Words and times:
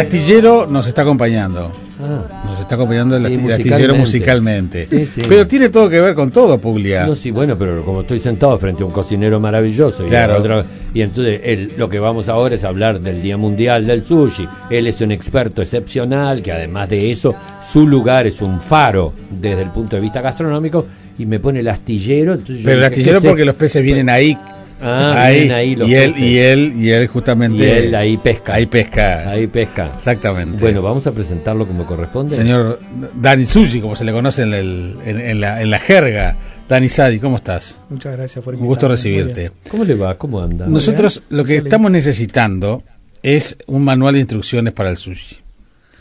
El 0.00 0.06
astillero 0.06 0.66
nos 0.66 0.86
está 0.86 1.02
acompañando. 1.02 1.70
Ah. 2.02 2.42
Nos 2.46 2.58
está 2.60 2.76
acompañando 2.76 3.16
el, 3.16 3.26
Sí, 3.26 3.34
asti- 3.34 3.44
el 3.44 3.52
astillero 3.52 3.94
musicalmente. 3.94 4.80
musicalmente. 4.84 4.86
Sí, 4.86 5.06
sí. 5.06 5.22
Pero 5.28 5.46
tiene 5.46 5.68
todo 5.68 5.88
que 5.90 6.00
ver 6.00 6.14
con 6.14 6.30
todo, 6.30 6.58
Puglia. 6.58 7.06
No, 7.06 7.14
sí, 7.14 7.30
bueno, 7.30 7.58
pero 7.58 7.84
como 7.84 8.00
estoy 8.00 8.18
sentado 8.20 8.56
frente 8.58 8.82
a 8.82 8.86
un 8.86 8.92
cocinero 8.92 9.38
maravilloso 9.38 10.04
y, 10.06 10.08
Claro. 10.08 10.38
otra- 10.38 10.64
y 10.94 11.02
entonces 11.02 11.42
él- 11.44 11.72
lo 11.76 11.90
que 11.90 11.98
vamos 11.98 12.28
ahora 12.30 12.54
es 12.54 12.64
hablar 12.64 13.00
del 13.00 13.20
Día 13.20 13.36
Mundial 13.36 13.86
del 13.86 14.02
Sushi. 14.02 14.48
Él 14.70 14.86
es 14.86 15.00
un 15.02 15.12
experto 15.12 15.60
excepcional 15.60 16.40
que 16.40 16.52
además 16.52 16.88
de 16.88 17.10
eso, 17.10 17.34
su 17.62 17.86
lugar 17.86 18.26
es 18.26 18.40
un 18.40 18.60
faro 18.62 19.12
desde 19.30 19.62
el 19.62 19.68
punto 19.70 19.96
de 19.96 20.02
vista 20.02 20.22
gastronómico 20.22 20.86
y 21.18 21.26
me 21.26 21.38
pone 21.38 21.60
el 21.60 21.68
astillero. 21.68 22.32
entonces 22.32 22.58
yo 22.60 22.64
Pero 22.64 22.76
el 22.76 22.88
dije, 22.90 23.00
astillero 23.02 23.20
porque 23.20 23.44
los 23.44 23.54
peces 23.56 23.82
vienen 23.82 24.08
ahí. 24.08 24.38
Ah, 24.82 25.28
vienen 25.30 25.52
ahí 25.52 25.76
los 25.76 25.88
y 25.88 25.94
él 25.94 26.14
y 26.18 26.38
él 26.38 26.72
y 26.76 26.90
él 26.90 27.06
justamente 27.08 27.64
Y 27.64 27.70
él 27.86 27.94
ahí 27.94 28.16
pesca. 28.16 28.54
ahí 28.54 28.66
pesca. 28.66 29.28
Ahí 29.30 29.46
pesca. 29.46 29.90
Exactamente. 29.94 30.56
Bueno, 30.60 30.80
vamos 30.82 31.06
a 31.06 31.12
presentarlo 31.12 31.66
como 31.66 31.84
corresponde. 31.86 32.34
Señor 32.34 32.80
Dani 33.14 33.44
Sushi, 33.46 33.80
como 33.80 33.94
se 33.96 34.04
le 34.04 34.12
conoce 34.12 34.42
en, 34.42 34.54
el- 34.54 34.96
en- 35.04 35.20
en 35.20 35.40
la, 35.40 35.60
en 35.62 35.70
la 35.70 35.78
jerga. 35.78 36.36
Dani 36.68 36.88
Sadi, 36.88 37.18
¿cómo 37.18 37.36
estás? 37.36 37.80
Muchas 37.90 38.16
gracias 38.16 38.44
por 38.44 38.54
Un 38.54 38.64
gusto 38.66 38.86
recibirte. 38.88 39.40
bien. 39.40 39.52
¿Cómo 39.70 39.84
le 39.84 39.94
va? 39.94 40.16
¿Cómo 40.16 40.40
anda? 40.40 40.66
Nosotros 40.66 41.16
bien. 41.28 41.38
lo 41.38 41.44
que 41.44 41.52
Excelente. 41.54 41.68
estamos 41.68 41.90
necesitando 41.90 42.82
es 43.22 43.56
un 43.66 43.82
manual 43.84 44.14
de 44.14 44.20
instrucciones 44.20 44.72
para 44.72 44.88
el 44.90 44.96
sushi. 44.96 45.36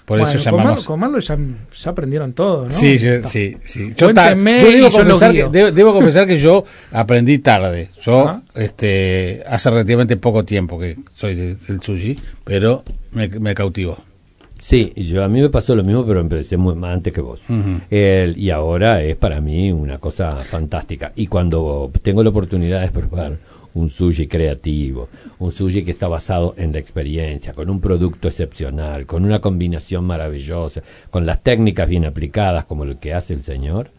Por 0.09 0.17
Bueno, 0.17 0.33
eso 0.39 0.43
llamamos. 0.52 0.85
Con 0.85 0.99
Marlo 0.99 1.19
ya, 1.19 1.38
ya 1.38 1.91
aprendieron 1.91 2.33
todo, 2.33 2.65
¿no? 2.65 2.71
Sí, 2.71 2.97
yo- 2.97 3.27
sí, 3.27 3.55
sí. 3.63 3.93
Yo, 3.95 4.11
ta- 4.11 4.33
yo 4.33 4.39
debo, 4.43 4.89
yo 4.89 4.91
confesar 4.91 5.31
que, 5.31 5.38
guío. 5.38 5.49
debo, 5.52 5.71
debo 5.71 5.93
confesar 5.93 6.25
que 6.25 6.39
yo 6.39 6.63
aprendí 6.91 7.38
tarde. 7.38 7.89
Yo 8.02 8.21
Ajá. 8.27 8.41
este, 8.55 9.43
hace 9.47 9.69
relativamente 9.69 10.17
poco 10.17 10.43
tiempo 10.43 10.80
que 10.80 10.97
soy 11.13 11.35
de- 11.35 11.53
del 11.53 11.80
sushi, 11.83 12.17
pero 12.43 12.83
me, 13.11 13.27
me 13.27 13.53
cautivó. 13.53 13.99
Sí, 14.59 14.91
yo 14.95 15.23
a 15.23 15.30
mí 15.30 15.41
me 15.41 15.49
pasó 15.49 15.75
lo 15.75 15.83
mismo, 15.83 16.03
pero 16.05 16.19
empecé 16.21 16.57
muy 16.57 16.73
más 16.75 16.93
antes 16.95 17.13
que 17.13 17.21
vos. 17.21 17.39
El- 17.91 18.35
y 18.35 18.49
ahora 18.49 19.03
es 19.03 19.15
para 19.15 19.39
mí 19.39 19.71
una 19.71 19.99
cosa 19.99 20.31
fantástica. 20.31 21.13
Y 21.15 21.27
cuando 21.27 21.91
tengo 22.02 22.23
la 22.23 22.31
oportunidad 22.31 22.81
de 22.81 22.89
probar 22.89 23.37
un 23.73 23.89
sushi 23.89 24.28
creativo, 24.28 25.09
un 25.39 25.52
sushi 25.52 25.84
que 25.84 25.92
está 25.92 26.08
basado 26.08 26.53
en 26.58 26.72
la 26.72 26.80
experiencia, 26.80 27.53
con 27.53 27.70
un 27.70 27.80
producto 27.80 28.28
excepcional, 28.28 29.06
con 29.06 29.26
una 29.26 29.39
combinación 29.39 30.06
maravillosa, 30.06 30.81
con 31.09 31.26
las 31.26 31.44
técnicas 31.44 31.88
bien 31.88 32.06
aplicadas 32.06 32.66
como 32.66 32.84
el 32.84 32.98
que 32.98 33.14
hace 33.14 33.34
el 33.34 33.44
señor, 33.44 33.92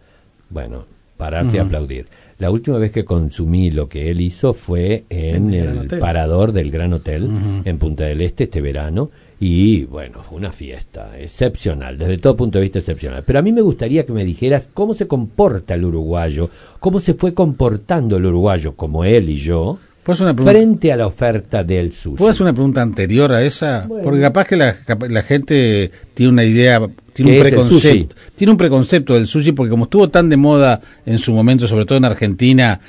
bueno, 0.49 0.85
pararse 1.17 1.59
y 1.59 1.61
aplaudir. 1.61 2.07
La 2.39 2.51
última 2.51 2.79
vez 2.79 2.91
que 2.93 3.05
consumí 3.05 3.71
lo 3.71 3.89
que 3.89 4.11
él 4.11 4.23
hizo 4.23 4.55
fue 4.55 5.05
en 5.11 5.53
En 5.53 5.55
el 5.55 5.99
parador 5.99 6.53
del 6.53 6.71
Gran 6.71 6.95
Hotel 6.95 7.29
en 7.65 7.79
Punta 7.79 8.05
del 8.05 8.23
Este 8.23 8.45
este 8.45 8.63
verano 8.63 9.11
y 9.43 9.85
bueno, 9.87 10.23
fue 10.23 10.37
una 10.37 10.53
fiesta 10.53 11.19
excepcional, 11.19 11.97
desde 11.97 12.19
todo 12.19 12.37
punto 12.37 12.59
de 12.59 12.65
vista 12.65 12.79
excepcional. 12.79 13.25
Pero 13.27 13.39
a 13.39 13.43
mí 13.43 13.53
me 13.53 13.63
gustaría 13.63 14.05
que 14.05 14.13
me 14.13 14.25
dijeras 14.25 14.69
cómo 14.73 14.93
se 14.93 15.09
comporta 15.09 15.75
el 15.75 15.87
uruguayo, 15.87 16.51
cómo 16.79 17.01
se 17.01 17.15
fue 17.15 17.33
comportando 17.33 18.19
el 18.19 18.27
uruguayo 18.27 18.77
como 18.77 19.03
él 19.03 19.31
y 19.31 19.37
yo 19.37 19.79
¿Puedo 20.03 20.15
hacer 20.15 20.25
una 20.25 20.35
pregunta, 20.35 20.59
frente 20.59 20.93
a 20.93 20.97
la 20.97 21.07
oferta 21.07 21.63
del 21.63 21.93
sushi. 21.93 22.17
¿puedo 22.17 22.31
hacer 22.31 22.43
una 22.43 22.55
pregunta 22.55 22.83
anterior 22.83 23.33
a 23.33 23.43
esa? 23.43 23.87
Bueno. 23.87 24.05
Porque 24.05 24.21
capaz 24.21 24.47
que 24.47 24.57
la, 24.57 24.77
la 25.09 25.23
gente 25.23 25.91
tiene 26.15 26.33
una 26.33 26.45
idea, 26.45 26.81
tiene 27.13 27.33
¿Qué 27.33 27.37
un 27.37 27.43
preconcepto. 27.43 28.17
Tiene 28.35 28.51
un 28.51 28.59
preconcepto 28.59 29.15
del 29.15 29.27
sushi 29.27 29.53
porque 29.53 29.71
como 29.71 29.85
estuvo 29.85 30.09
tan 30.09 30.29
de 30.29 30.37
moda 30.37 30.81
en 31.05 31.19
su 31.19 31.35
momento, 31.35 31.69
sobre 31.69 31.85
todo 31.85 31.99
en 31.99 32.07
Argentina, 32.07 32.81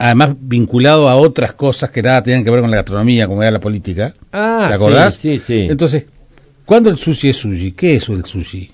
además 0.00 0.30
vinculado 0.40 1.08
a 1.08 1.16
otras 1.16 1.52
cosas 1.52 1.90
que 1.90 2.02
nada 2.02 2.22
tenían 2.22 2.42
que 2.42 2.50
ver 2.50 2.60
con 2.62 2.70
la 2.70 2.78
gastronomía, 2.78 3.26
como 3.28 3.42
era 3.42 3.50
la 3.52 3.60
política. 3.60 4.14
Ah, 4.32 4.66
¿Te 4.68 4.74
acordás? 4.74 5.14
sí, 5.14 5.38
sí, 5.38 5.44
sí. 5.44 5.66
Entonces, 5.70 6.06
¿cuándo 6.64 6.90
el 6.90 6.96
sushi 6.96 7.28
es 7.28 7.36
sushi? 7.36 7.72
¿Qué 7.72 7.96
es 7.96 8.08
el 8.08 8.24
sushi? 8.24 8.70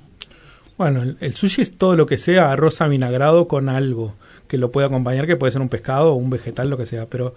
Bueno, 0.79 1.03
el, 1.03 1.17
el 1.21 1.35
sushi 1.35 1.63
es 1.63 1.77
todo 1.77 1.97
lo 1.97 2.07
que 2.07 2.17
sea 2.19 2.53
arroz 2.53 2.81
avinagrado 2.81 3.49
con 3.49 3.69
algo 3.69 4.15
que 4.49 4.59
lo 4.59 4.71
puede 4.71 4.87
acompañar, 4.87 5.27
que 5.27 5.37
puede 5.37 5.51
ser 5.51 5.61
un 5.63 5.69
pescado 5.69 6.13
o 6.13 6.15
un 6.15 6.31
vegetal, 6.31 6.71
lo 6.71 6.77
que 6.79 6.87
sea, 6.87 7.07
pero 7.07 7.35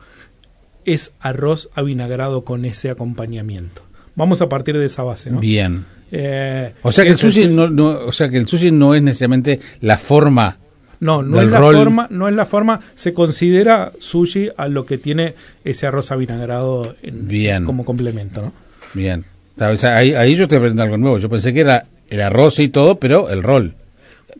es 0.85 1.13
arroz 1.19 1.69
avinagrado 1.73 2.43
con 2.43 2.65
ese 2.65 2.89
acompañamiento. 2.89 3.81
Vamos 4.15 4.41
a 4.41 4.49
partir 4.49 4.77
de 4.77 4.85
esa 4.85 5.03
base, 5.03 5.31
¿no? 5.31 5.39
Bien. 5.39 5.85
Eh, 6.11 6.73
O 6.81 6.91
sea 6.91 7.03
que 7.03 7.09
el 7.11 7.15
es 7.15 7.23
el 7.23 7.31
sushi 7.31 7.47
no, 7.47 7.69
no- 7.69 8.05
o 8.05 8.11
sea 8.11 8.29
que 8.29 8.37
el 8.37 8.47
sushi 8.47 8.71
no 8.71 8.93
es 8.95 9.01
necesariamente 9.01 9.59
la 9.81 9.97
forma. 9.97 10.57
No, 10.99 11.23
no 11.23 11.41
es 11.41 11.49
la 11.49 11.59
rol. 11.59 11.75
forma, 11.75 12.07
no 12.09 12.27
es 12.27 12.35
la 12.35 12.45
forma, 12.45 12.79
se 12.93 13.13
considera 13.13 13.91
sushi 13.99 14.49
a 14.57 14.67
lo 14.67 14.85
que 14.85 14.97
tiene 14.97 15.33
ese 15.63 15.87
arroz 15.87 16.11
avinagrado 16.11 16.95
en- 17.01 17.27
Bien. 17.27 17.63
como 17.65 17.85
complemento, 17.85 18.41
¿no? 18.41 18.53
Bien. 18.93 19.23
O 19.61 19.75
sea, 19.77 19.97
ahí, 19.97 20.13
ahí 20.13 20.35
yo 20.35 20.43
estoy 20.43 20.57
aprendiendo 20.57 20.83
algo 20.83 20.97
nuevo. 20.97 21.17
Yo 21.17 21.29
pensé 21.29 21.53
que 21.53 21.61
era 21.61 21.85
el 22.09 22.21
arroz 22.21 22.59
y 22.59 22.69
todo, 22.69 22.99
pero 22.99 23.29
el 23.29 23.43
rol. 23.43 23.75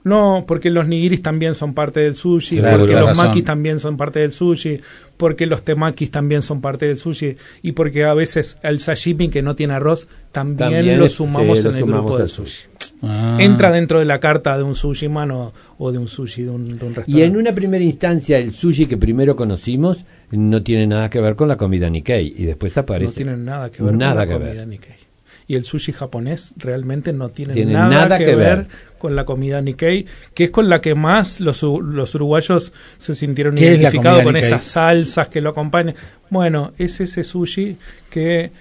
No, 0.03 0.45
porque 0.47 0.69
los 0.69 0.87
nigiris 0.87 1.21
también 1.21 1.55
son 1.55 1.73
parte 1.73 1.99
del 1.99 2.15
sushi, 2.15 2.57
Claro, 2.59 2.79
porque 2.79 2.93
los 2.93 3.05
razón. 3.07 3.27
makis 3.27 3.43
también 3.43 3.79
son 3.79 3.97
parte 3.97 4.19
del 4.19 4.31
sushi, 4.31 4.79
porque 5.17 5.45
los 5.45 5.63
temakis 5.63 6.09
también 6.09 6.41
son 6.41 6.61
parte 6.61 6.85
del 6.87 6.97
sushi 6.97 7.35
y 7.63 7.73
porque 7.73 8.05
a 8.05 8.13
veces 8.13 8.57
el 8.63 8.79
sashimi 8.79 9.29
que 9.29 9.41
no 9.41 9.55
tiene 9.55 9.73
arroz 9.73 10.07
también, 10.31 10.69
También 10.71 10.97
lo 10.99 11.05
es- 11.05 11.13
sumamos 11.13 11.57
sí, 11.57 11.63
lo 11.65 11.69
en 11.71 11.75
el 11.75 11.81
sumamos 11.81 12.05
grupo 12.05 12.17
del 12.17 12.29
sushi. 12.29 12.51
sushi. 12.51 12.67
Ah. 13.01 13.37
Entra 13.39 13.71
dentro 13.71 13.99
de 13.99 14.05
la 14.05 14.19
carta 14.19 14.57
de 14.57 14.63
un 14.63 14.75
sushi 14.75 15.07
mano 15.07 15.53
o 15.77 15.91
de 15.91 15.97
un 15.97 16.07
sushi 16.09 16.43
de 16.43 16.49
un, 16.49 16.65
de 16.65 16.71
un 16.73 16.95
restaurante. 16.95 17.11
Y 17.11 17.21
en 17.21 17.37
una 17.37 17.53
primera 17.53 17.83
instancia, 17.83 18.37
el 18.37 18.51
sushi 18.53 18.87
que 18.87 18.97
primero 18.97 19.35
conocimos 19.35 20.03
no 20.31 20.61
tiene 20.63 20.85
nada 20.85 21.09
que 21.09 21.21
ver 21.21 21.35
con 21.35 21.47
la 21.47 21.55
comida 21.55 21.89
Nikkei. 21.89 22.33
Y 22.38 22.45
después 22.45 22.77
aparece. 22.77 23.11
no 23.11 23.15
tiene 23.15 23.38
nada 23.38 23.69
que 23.71 23.83
ver 23.83 23.93
Nada 23.95 24.25
con 24.25 24.27
que 24.27 24.33
la 24.33 24.38
ver. 24.39 24.47
comida 24.49 24.65
Nikkei. 24.65 24.95
Y 25.47 25.55
el 25.55 25.63
sushi 25.63 25.93
japonés 25.93 26.53
realmente 26.57 27.11
no 27.11 27.29
tiene, 27.29 27.53
Tiene 27.55 27.73
nada, 27.73 27.88
nada 27.89 28.17
que, 28.19 28.25
que 28.25 28.35
ver, 28.35 28.57
ver. 28.57 28.67
con 28.99 29.15
la 29.15 29.23
comida 29.25 29.59
Nikkei, 29.61 30.05
que 30.35 30.43
es 30.43 30.51
con 30.51 30.69
la 30.69 30.79
que 30.79 30.93
más 30.93 31.39
los, 31.39 31.63
u- 31.63 31.81
los 31.81 32.13
uruguayos 32.13 32.71
se 32.97 33.15
sintieron 33.15 33.55
¿Qué 33.55 33.63
es 33.65 33.71
la 33.77 33.81
identificados 33.83 34.21
con 34.23 34.33
Nikkei? 34.33 34.47
esas 34.47 34.65
salsas 34.65 35.27
que 35.29 35.41
lo 35.41 35.49
acompañan. 35.49 35.95
Bueno, 36.29 36.73
es 36.77 36.99
ese 37.01 37.23
sushi 37.23 37.77
que 38.11 38.51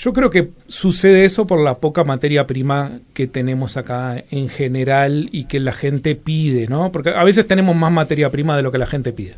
yo 0.00 0.14
creo 0.14 0.30
que 0.30 0.52
sucede 0.66 1.26
eso 1.26 1.46
por 1.46 1.60
la 1.60 1.76
poca 1.76 2.04
materia 2.04 2.46
prima 2.46 3.00
que 3.12 3.26
tenemos 3.26 3.76
acá 3.76 4.24
en 4.30 4.48
general 4.48 5.28
y 5.30 5.44
que 5.44 5.60
la 5.60 5.72
gente 5.72 6.16
pide, 6.16 6.68
¿no? 6.68 6.90
Porque 6.90 7.10
a 7.10 7.22
veces 7.22 7.44
tenemos 7.44 7.76
más 7.76 7.92
materia 7.92 8.30
prima 8.30 8.56
de 8.56 8.62
lo 8.62 8.72
que 8.72 8.78
la 8.78 8.86
gente 8.86 9.12
pide. 9.12 9.34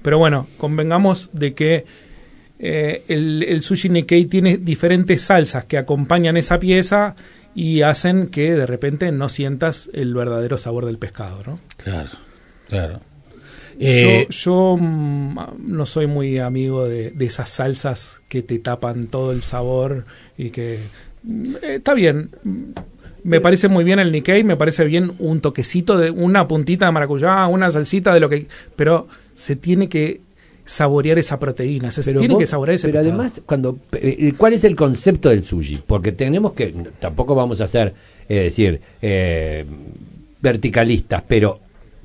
Pero 0.00 0.18
bueno, 0.18 0.46
convengamos 0.56 1.28
de 1.34 1.52
que 1.52 1.84
eh, 2.58 3.04
el, 3.08 3.42
el 3.42 3.60
sushi 3.60 3.90
Nikkei 3.90 4.24
tiene 4.24 4.56
diferentes 4.56 5.20
salsas 5.20 5.66
que 5.66 5.76
acompañan 5.76 6.38
esa 6.38 6.58
pieza 6.58 7.14
y 7.54 7.82
hacen 7.82 8.28
que 8.28 8.54
de 8.54 8.64
repente 8.64 9.12
no 9.12 9.28
sientas 9.28 9.90
el 9.92 10.14
verdadero 10.14 10.56
sabor 10.56 10.86
del 10.86 10.96
pescado, 10.96 11.42
¿no? 11.46 11.60
Claro, 11.76 12.08
claro. 12.70 13.00
Eh, 13.78 14.26
yo 14.30 14.76
yo 14.76 14.76
mm, 14.78 15.38
no 15.66 15.86
soy 15.86 16.06
muy 16.06 16.38
amigo 16.38 16.86
de, 16.86 17.10
de 17.10 17.24
esas 17.26 17.50
salsas 17.50 18.22
que 18.28 18.42
te 18.42 18.58
tapan 18.58 19.06
todo 19.08 19.32
el 19.32 19.42
sabor 19.42 20.04
y 20.38 20.50
que 20.50 20.78
mm, 21.22 21.54
eh, 21.62 21.74
está 21.76 21.94
bien. 21.94 22.30
Mm, 22.44 22.62
Me 23.24 23.40
parece 23.40 23.68
muy 23.68 23.82
bien 23.84 23.98
el 23.98 24.12
Nikkei, 24.12 24.44
me 24.44 24.56
parece 24.56 24.84
bien 24.84 25.12
un 25.18 25.40
toquecito 25.40 25.98
de 25.98 26.10
una 26.12 26.46
puntita 26.46 26.86
de 26.86 26.92
maracuyá, 26.92 27.46
una 27.48 27.70
salsita 27.70 28.14
de 28.14 28.20
lo 28.20 28.28
que, 28.28 28.46
pero 28.76 29.08
se 29.34 29.56
tiene 29.56 29.88
que 29.88 30.20
saborear 30.64 31.18
esa 31.18 31.38
proteína, 31.38 31.90
se 31.90 32.02
tiene 32.14 32.34
vos- 32.34 32.38
que 32.40 32.46
saborear 32.46 32.74
ese 32.76 32.88
pero 32.88 33.00
además, 33.00 33.40
cuando, 33.46 33.78
eh, 33.92 34.32
¿cuál 34.36 34.52
es 34.52 34.64
el 34.64 34.74
concepto 34.76 35.28
del 35.28 35.42
sushi? 35.44 35.82
Porque 35.86 36.12
tenemos 36.12 36.52
que, 36.54 36.72
tampoco 37.00 37.34
vamos 37.34 37.60
a 37.60 37.66
ser, 37.66 37.94
es 38.28 38.42
decir, 38.44 38.80
eh, 39.02 39.64
verticalistas, 40.40 41.22
pero 41.26 41.54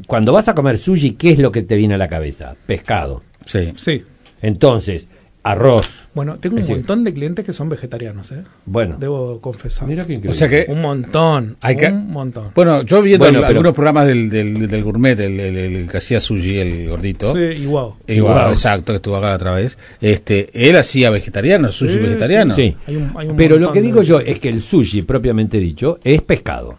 cuando 0.07 0.33
vas 0.33 0.47
a 0.49 0.55
comer 0.55 0.77
sushi, 0.77 1.11
¿qué 1.11 1.31
es 1.31 1.39
lo 1.39 1.51
que 1.51 1.61
te 1.63 1.75
viene 1.75 1.95
a 1.95 1.97
la 1.97 2.07
cabeza? 2.07 2.55
Pescado. 2.65 3.23
sí. 3.45 3.71
Sí. 3.75 4.03
Entonces, 4.41 5.07
arroz. 5.43 6.07
Bueno, 6.13 6.37
tengo 6.39 6.55
un 6.55 6.61
Es 6.61 6.67
decir- 6.67 6.77
montón 6.81 7.03
de 7.03 7.13
clientes 7.13 7.45
que 7.45 7.53
son 7.53 7.69
vegetarianos, 7.69 8.31
¿eh? 8.31 8.43
Bueno, 8.65 8.97
Debo 8.99 9.39
confesar. 9.41 9.87
mira 9.87 10.05
qué 10.05 10.13
increíble. 10.13 10.31
O 10.31 10.35
sea 10.35 10.49
que- 10.49 10.65
Un 10.67 10.81
montón, 10.81 11.57
Hay 11.61 11.75
que- 11.75 11.87
un 11.87 12.11
montón. 12.11 12.49
Bueno, 12.53 12.81
yo 12.83 13.01
viendo 13.01 13.25
Bueno, 13.25 13.39
al- 13.39 13.43
pero- 13.45 13.57
algunos 13.59 13.73
programas 13.73 14.07
del, 14.07 14.29
del, 14.29 14.67
del 14.67 14.83
gourmet, 14.83 15.19
el, 15.19 15.39
el- 15.39 15.57
el 15.57 15.89
que 15.89 15.97
hacía 15.97 16.19
sushi, 16.19 16.59
el 16.59 16.89
gordito. 16.89 17.33
Sí, 17.33 17.39
igual. 17.63 17.91
Igual, 18.07 18.43
Wow. 18.45 18.49
exacto, 18.53 18.93
que 18.93 18.97
estuvo 18.97 19.15
acá 19.15 19.29
la 19.29 19.35
otra 19.35 19.53
vez. 19.53 19.77
Este, 19.99 20.49
él 20.53 20.75
hacía 20.77 21.09
vegetariano, 21.09 21.71
sushi 21.71 21.93
Sí, 21.93 21.99
vegetariano. 21.99 22.53
Sí. 22.53 22.75
Hay 22.87 22.95
un- 22.97 23.11
hay 23.15 23.27
un 23.29 23.35
Pero 23.35 23.57
lo 23.57 23.71
que 23.71 23.79
de- 23.79 23.85
digo 23.87 24.01
yo 24.03 24.19
es 24.19 24.37
que 24.39 24.49
el 24.49 24.61
sushi, 24.61 25.03
propiamente 25.03 25.59
dicho, 25.59 25.97
es 26.03 26.21
pescado. 26.21 26.77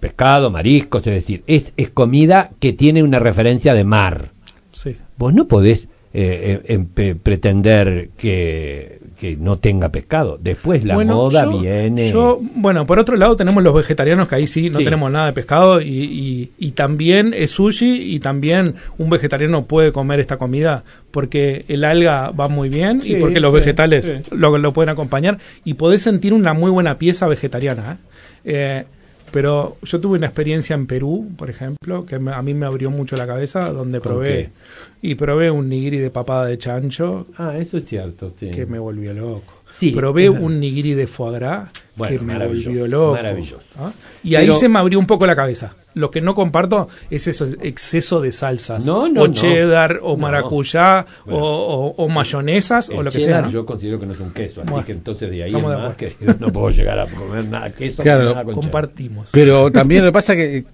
Pescado, 0.00 0.50
mariscos, 0.50 1.06
es 1.06 1.14
decir, 1.14 1.42
es, 1.46 1.72
es 1.76 1.90
comida 1.90 2.50
que 2.58 2.72
tiene 2.72 3.02
una 3.02 3.18
referencia 3.18 3.72
de 3.74 3.84
mar. 3.84 4.30
Sí. 4.72 4.96
Vos 5.16 5.32
no 5.32 5.46
podés 5.48 5.88
eh, 6.18 6.62
eh, 6.66 6.74
em- 6.96 7.18
pretender 7.18 8.08
que, 8.16 9.00
que 9.20 9.36
no 9.36 9.58
tenga 9.58 9.90
pescado. 9.90 10.38
Después 10.40 10.82
la 10.84 10.94
Bueno, 10.94 11.14
moda 11.16 11.44
yo- 11.44 11.58
viene. 11.60 12.10
yo- 12.10 12.40
bueno, 12.54 12.86
por 12.86 12.98
otro 12.98 13.16
lado 13.16 13.36
tenemos 13.36 13.62
los 13.62 13.74
vegetarianos 13.74 14.26
que 14.26 14.34
ahí 14.34 14.46
sí 14.46 14.70
no 14.70 14.78
Sí. 14.78 14.84
tenemos 14.84 15.10
nada 15.12 15.26
de 15.26 15.32
pescado 15.34 15.80
y, 15.82 15.86
y- 15.88 16.52
y 16.58 16.70
también 16.72 17.34
es 17.36 17.50
sushi 17.50 18.14
y 18.14 18.18
también 18.20 18.74
un 18.96 19.10
vegetariano 19.10 19.64
puede 19.66 19.92
comer 19.92 20.18
esta 20.20 20.38
comida 20.38 20.84
porque 21.10 21.66
el 21.68 21.84
alga 21.84 22.30
va 22.30 22.48
muy 22.48 22.70
bien 22.70 23.02
Sí, 23.02 23.12
y 23.12 23.16
porque 23.16 23.38
los 23.40 23.52
vegetales 23.52 24.04
sí. 24.24 24.34
Lo, 24.34 24.56
lo 24.56 24.72
pueden 24.72 24.88
acompañar 24.90 25.38
y 25.64 25.74
podés 25.74 26.00
sentir 26.02 26.32
una 26.32 26.54
muy 26.54 26.70
buena 26.70 26.96
pieza 26.98 27.26
vegetariana. 27.28 27.98
¿eh? 28.44 28.84
Pero 29.32 29.76
yo 29.82 30.00
tuve 30.00 30.18
una 30.18 30.26
experiencia 30.26 30.74
en 30.74 30.86
Perú, 30.86 31.28
por 31.36 31.50
ejemplo, 31.50 32.06
que 32.06 32.14
a 32.16 32.42
mí 32.42 32.54
me 32.54 32.66
abrió 32.66 32.90
mucho 32.90 33.16
la 33.16 33.26
cabeza, 33.26 33.70
donde 33.72 34.00
¿Con 34.00 34.12
probé 34.12 34.50
y 35.02 35.14
probé 35.14 35.50
un 35.50 35.68
nigiri 35.68 35.98
de 35.98 36.10
papada 36.10 36.46
de 36.46 36.58
chancho 36.58 37.26
Ah, 37.36 37.56
eso 37.58 37.76
es 37.76 37.84
cierto, 37.84 38.30
sí. 38.34 38.50
que 38.50 38.66
me 38.66 38.78
volvió 38.78 39.12
loco. 39.12 39.62
Sí, 39.68 39.90
Probé 39.90 40.30
un 40.30 40.60
nigiri 40.60 40.94
de 40.94 41.06
foie 41.06 41.32
gras 41.38 41.70
Bueno, 41.96 42.18
que 42.18 42.24
me 42.24 42.32
maravilloso, 42.34 42.68
volvió 42.70 42.86
loco. 42.86 43.12
maravilloso. 43.14 43.66
¿Ah? 43.78 43.92
Y 44.22 44.34
ahí 44.36 44.52
se 44.54 44.68
me 44.68 44.78
abrió 44.78 44.98
un 44.98 45.06
poco 45.06 45.26
la 45.26 45.34
cabeza. 45.36 45.74
Lo 45.94 46.10
que 46.10 46.20
no 46.20 46.34
comparto 46.34 46.88
es 47.10 47.26
eso, 47.26 47.44
es 47.46 47.56
exceso 47.62 48.20
de 48.20 48.30
salsas. 48.32 48.84
No, 48.86 49.08
no, 49.08 49.22
o 49.22 49.28
no. 49.28 49.32
cheddar, 49.34 50.00
o 50.02 50.10
No. 50.10 50.16
maracuyá, 50.18 51.04
Bueno. 51.24 51.40
o, 51.40 51.86
o- 51.88 51.94
o 52.04 52.08
mayonesas, 52.08 52.90
o 52.90 53.02
lo 53.02 53.10
que 53.10 53.18
cheddar 53.18 53.32
sea. 53.40 53.42
¿no? 53.42 53.50
yo 53.50 53.66
considero 53.66 53.98
que 53.98 54.06
no 54.06 54.12
es 54.12 54.20
un 54.20 54.30
queso, 54.32 54.60
así 54.60 54.70
Bueno, 54.70 54.86
que 54.86 54.92
entonces 54.92 55.30
de 55.30 55.42
ahí 55.42 55.50
en 55.54 55.62
de 55.62 55.62
más, 55.76 55.96
querido, 55.96 56.34
no 56.38 56.52
puedo 56.52 56.70
llegar 56.70 56.98
a 56.98 57.06
comer 57.06 57.44
nada 57.46 57.70
queso. 57.70 58.02
Claro, 58.02 58.24
nada 58.30 58.44
con 58.44 58.54
cheddar. 58.54 58.62
Compartimos. 58.62 59.30
Pero 59.32 59.70
también 59.72 60.04
lo 60.04 60.10
que 60.10 60.12
pasa 60.12 60.36
que 60.36 60.64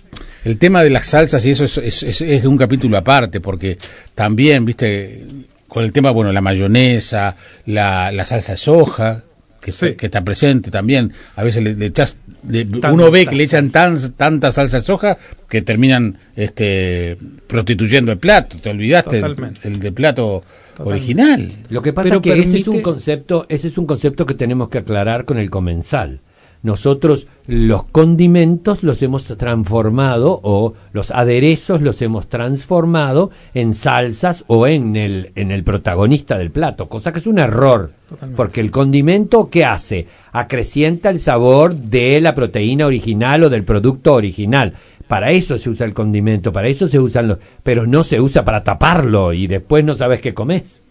el 0.44 0.58
tema 0.58 0.82
de 0.82 0.90
las 0.90 1.06
salsas 1.06 1.44
y 1.46 1.50
eso 1.52 1.64
es, 1.64 1.78
es, 1.78 2.02
es- 2.02 2.20
es 2.20 2.44
un 2.44 2.56
capítulo 2.58 2.96
aparte, 2.96 3.40
porque 3.40 3.78
también, 4.14 4.64
viste, 4.64 5.24
con 5.72 5.84
el 5.84 5.92
tema, 5.92 6.10
bueno, 6.10 6.32
la 6.32 6.40
mayonesa, 6.42 7.34
la, 7.66 8.12
la 8.12 8.24
salsa 8.26 8.52
de 8.52 8.58
soja, 8.58 9.24
que, 9.60 9.72
Sí. 9.72 9.86
está, 9.86 9.96
que 9.96 10.06
está 10.06 10.22
presente 10.22 10.70
también, 10.70 11.12
a 11.36 11.42
veces 11.44 11.62
le, 11.62 11.74
le 11.74 11.86
echas, 11.86 12.16
le- 12.48 12.66
uno 12.90 13.10
ve 13.10 13.26
que 13.26 13.34
le 13.36 13.44
echan 13.44 13.70
tan, 13.70 13.96
tanta 14.14 14.50
salsa 14.50 14.78
de 14.80 14.84
soja 14.84 15.16
que 15.48 15.62
terminan 15.62 16.18
este, 16.36 17.16
prostituyendo 17.46 18.12
el 18.12 18.18
plato, 18.18 18.56
te 18.58 18.70
olvidaste 18.70 19.18
el, 19.18 19.36
el 19.62 19.80
de 19.80 19.92
plato 19.92 20.42
Totalmente. 20.76 20.90
original. 20.98 21.52
Lo 21.70 21.80
que 21.80 21.92
pasa 21.92 22.08
Pero 22.08 22.16
es 22.16 22.22
que 22.22 22.38
ese 22.48 22.58
es 22.58 22.68
un 22.68 22.82
concepto, 22.82 23.46
ese 23.48 23.68
es 23.68 23.78
un 23.78 23.86
concepto 23.86 24.26
que 24.26 24.34
tenemos 24.34 24.68
que 24.68 24.78
aclarar 24.78 25.24
con 25.24 25.38
el 25.38 25.48
comensal. 25.48 26.20
Nosotros 26.62 27.26
los 27.46 27.84
condimentos 27.86 28.84
los 28.84 29.02
hemos 29.02 29.24
transformado 29.24 30.40
o 30.44 30.74
los 30.92 31.10
aderezos 31.10 31.82
los 31.82 32.00
hemos 32.02 32.28
transformado 32.28 33.30
en 33.52 33.74
salsas 33.74 34.44
o 34.46 34.68
en 34.68 34.94
el 34.94 35.32
en 35.34 35.50
el 35.50 35.64
protagonista 35.64 36.38
del 36.38 36.52
plato, 36.52 36.88
cosa 36.88 37.12
que 37.12 37.18
es 37.18 37.26
un 37.26 37.40
error. 37.40 37.92
Totalmente. 38.08 38.36
Porque 38.36 38.60
el 38.60 38.70
condimento 38.70 39.48
¿qué 39.50 39.64
hace? 39.64 40.06
Acrecienta 40.32 41.08
el 41.08 41.20
sabor 41.20 41.74
de 41.74 42.20
la 42.20 42.34
proteína 42.34 42.86
original 42.86 43.42
o 43.44 43.50
del 43.50 43.64
producto 43.64 44.14
original. 44.14 44.74
Para 45.08 45.32
eso 45.32 45.58
se 45.58 45.68
usa 45.68 45.84
el 45.84 45.94
condimento, 45.94 46.52
para 46.52 46.68
eso 46.68 46.88
se 46.88 47.00
usan 47.00 47.28
los, 47.28 47.38
pero 47.62 47.86
no 47.86 48.04
se 48.04 48.20
usa 48.20 48.44
para 48.44 48.62
taparlo 48.62 49.32
y 49.32 49.46
después 49.46 49.84
no 49.84 49.94
sabes 49.94 50.20
qué 50.20 50.32
comes. 50.32 50.81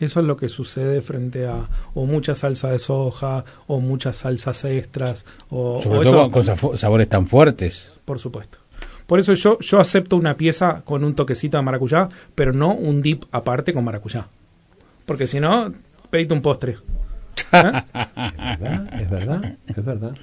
Eso 0.00 0.20
es 0.20 0.26
lo 0.26 0.36
que 0.36 0.48
sucede 0.48 1.02
frente 1.02 1.46
a 1.46 1.68
o 1.94 2.06
mucha 2.06 2.34
salsa 2.34 2.70
de 2.70 2.78
soja, 2.78 3.44
o 3.66 3.80
muchas 3.80 4.18
salsas 4.18 4.64
extras, 4.64 5.24
o, 5.50 5.80
Sobre 5.82 5.98
o 5.98 6.02
todo 6.02 6.42
eso, 6.42 6.56
con 6.58 6.78
sabores 6.78 7.08
tan 7.08 7.26
fuertes. 7.26 7.92
por 8.04 8.18
supuesto. 8.18 8.58
Por 9.06 9.18
eso 9.18 9.32
yo, 9.34 9.58
yo 9.60 9.80
acepto 9.80 10.16
una 10.16 10.34
pieza 10.34 10.82
con 10.84 11.02
un 11.02 11.14
toquecito 11.14 11.56
de 11.56 11.62
maracuyá, 11.62 12.10
pero 12.34 12.52
no 12.52 12.74
un 12.74 13.00
dip 13.00 13.24
aparte 13.32 13.72
con 13.72 13.82
maracuyá. 13.82 14.28
Porque 15.06 15.26
si 15.26 15.40
no, 15.40 15.72
pedite 16.10 16.34
un 16.34 16.42
postre. 16.42 16.72
¿Eh? 17.52 17.82
¿Verdad? 18.60 18.94
Es 19.00 19.10
verdad, 19.10 19.56
es 19.66 19.84
verdad. 19.84 20.14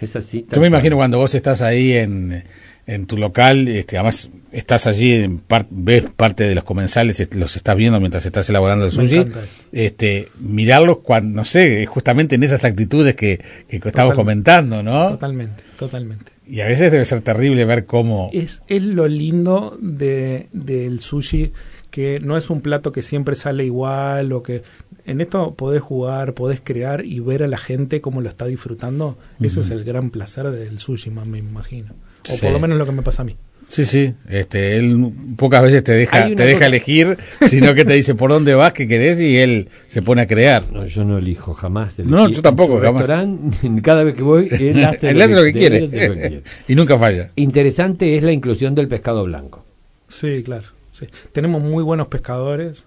Es 0.00 0.16
así. 0.16 0.46
Yo 0.50 0.60
me 0.60 0.66
imagino 0.66 0.96
cuando 0.96 1.18
vos 1.18 1.34
estás 1.34 1.62
ahí 1.62 1.92
en, 1.92 2.44
en 2.86 3.06
tu 3.06 3.16
local, 3.16 3.68
este, 3.68 3.96
además 3.98 4.30
estás 4.52 4.86
allí, 4.86 5.12
en 5.14 5.38
par- 5.38 5.66
ves 5.70 6.04
parte 6.16 6.44
de 6.44 6.54
los 6.54 6.64
comensales, 6.64 7.20
los 7.34 7.56
estás 7.56 7.76
viendo 7.76 7.98
mientras 8.00 8.24
estás 8.24 8.48
elaborando 8.48 8.86
el 8.86 8.92
sushi, 8.92 9.26
este, 9.72 10.28
mirarlos 10.38 10.98
cuando, 10.98 11.36
no 11.36 11.44
sé, 11.44 11.84
justamente 11.86 12.36
en 12.36 12.44
esas 12.44 12.64
actitudes 12.64 13.16
que, 13.16 13.40
que 13.68 13.76
estamos 13.84 14.14
comentando, 14.14 14.82
¿no? 14.82 15.10
Totalmente, 15.10 15.62
totalmente. 15.78 16.32
Y 16.46 16.60
a 16.60 16.66
veces 16.66 16.92
debe 16.92 17.04
ser 17.04 17.22
terrible 17.22 17.64
ver 17.64 17.86
cómo... 17.86 18.30
Es, 18.32 18.62
es 18.68 18.84
lo 18.84 19.08
lindo 19.08 19.76
de, 19.80 20.46
del 20.52 21.00
sushi, 21.00 21.52
que 21.90 22.20
no 22.22 22.36
es 22.36 22.50
un 22.50 22.60
plato 22.60 22.92
que 22.92 23.02
siempre 23.02 23.34
sale 23.34 23.64
igual, 23.64 24.32
o 24.32 24.44
que 24.44 24.62
en 25.06 25.20
esto 25.20 25.54
podés 25.54 25.82
jugar, 25.82 26.34
podés 26.34 26.60
crear 26.62 27.04
y 27.04 27.18
ver 27.18 27.42
a 27.42 27.48
la 27.48 27.58
gente 27.58 28.00
cómo 28.00 28.20
lo 28.20 28.28
está 28.28 28.44
disfrutando. 28.46 29.18
Ese 29.40 29.58
es 29.60 29.70
el 29.70 29.82
gran 29.82 30.10
placer 30.10 30.50
del 30.52 30.78
sushi, 30.78 31.10
más 31.10 31.26
me 31.26 31.38
imagino. 31.38 31.94
O 32.28 32.32
Sí. 32.34 32.40
por 32.42 32.52
lo 32.52 32.58
menos 32.60 32.78
lo 32.78 32.86
que 32.86 32.92
me 32.92 33.02
pasa 33.02 33.22
a 33.22 33.24
mí. 33.24 33.36
Sí, 33.68 33.84
sí, 33.84 34.14
este, 34.28 34.76
él 34.76 35.10
pocas 35.36 35.60
veces 35.60 35.82
te 35.82 35.90
deja, 35.90 36.26
te 36.36 36.46
deja 36.46 36.66
elegir, 36.66 37.18
sino 37.48 37.74
que 37.74 37.84
te 37.84 37.94
dice 37.94 38.14
por 38.14 38.30
dónde 38.30 38.54
vas, 38.54 38.72
qué 38.72 38.86
querés, 38.86 39.18
y 39.18 39.38
él 39.38 39.68
se 39.88 40.02
pone 40.02 40.22
a 40.22 40.26
crear. 40.28 40.70
No, 40.70 40.86
yo 40.86 41.04
no 41.04 41.18
elijo 41.18 41.52
jamás. 41.52 41.98
No, 41.98 42.28
yo 42.28 42.42
tampoco, 42.42 42.78
jamás. 42.80 43.02
restaurante, 43.08 43.56
cada 43.82 44.04
vez 44.04 44.14
que 44.14 44.22
voy, 44.22 44.48
él 44.52 44.84
hace, 44.84 45.10
Él 45.10 45.20
hace 45.20 45.34
lo 45.34 45.42
que 45.42 45.48
él 45.48 45.54
quiere. 45.54 45.76
hace 45.84 46.08
lo 46.08 46.14
que 46.14 46.20
quiere. 46.20 46.42
y 46.68 46.74
nunca 46.76 46.96
falla. 46.96 47.32
Interesante 47.34 48.16
es 48.16 48.22
la 48.22 48.30
inclusión 48.30 48.76
del 48.76 48.86
pescado 48.86 49.24
blanco. 49.24 49.64
Sí, 50.06 50.42
claro. 50.44 50.68
sí. 50.92 51.06
Tenemos 51.32 51.60
muy 51.60 51.82
buenos 51.82 52.06
pescadores. 52.06 52.84